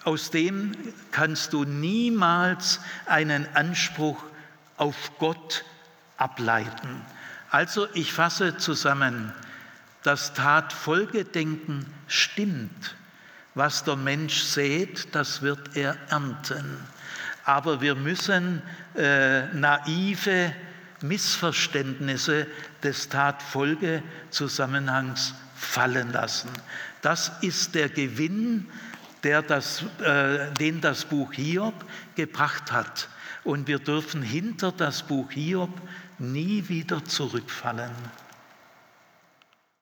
aus 0.04 0.30
dem 0.30 0.72
kannst 1.10 1.52
du 1.52 1.64
niemals 1.64 2.80
einen 3.04 3.46
Anspruch 3.54 4.24
auf 4.78 5.12
Gott 5.18 5.62
ableiten. 6.16 7.02
Also 7.56 7.88
ich 7.94 8.12
fasse 8.12 8.58
zusammen, 8.58 9.32
das 10.02 10.34
Tatfolgedenken 10.34 11.86
stimmt. 12.06 12.96
Was 13.54 13.84
der 13.84 13.96
Mensch 13.96 14.42
sät, 14.42 15.14
das 15.14 15.40
wird 15.40 15.76
er 15.76 15.96
ernten 16.10 16.76
aber 17.46 17.80
wir 17.80 17.94
müssen 17.94 18.60
äh, 18.96 19.46
naive 19.54 20.52
Missverständnisse 21.00 22.46
des 22.82 23.08
Tatfolgezusammenhangs 23.08 25.32
fallen 25.54 26.12
lassen. 26.12 26.50
Das 27.02 27.30
ist 27.42 27.76
der 27.76 27.88
Gewinn, 27.88 28.66
der 29.22 29.42
das, 29.42 29.84
äh, 30.02 30.52
den 30.54 30.80
das 30.80 31.04
Buch 31.04 31.32
Hiob 31.34 31.84
gebracht 32.16 32.72
hat. 32.72 33.08
Und 33.44 33.68
wir 33.68 33.78
dürfen 33.78 34.22
hinter 34.22 34.72
das 34.72 35.04
Buch 35.04 35.30
Hiob 35.30 35.70
nie 36.18 36.68
wieder 36.68 37.04
zurückfallen. 37.04 37.90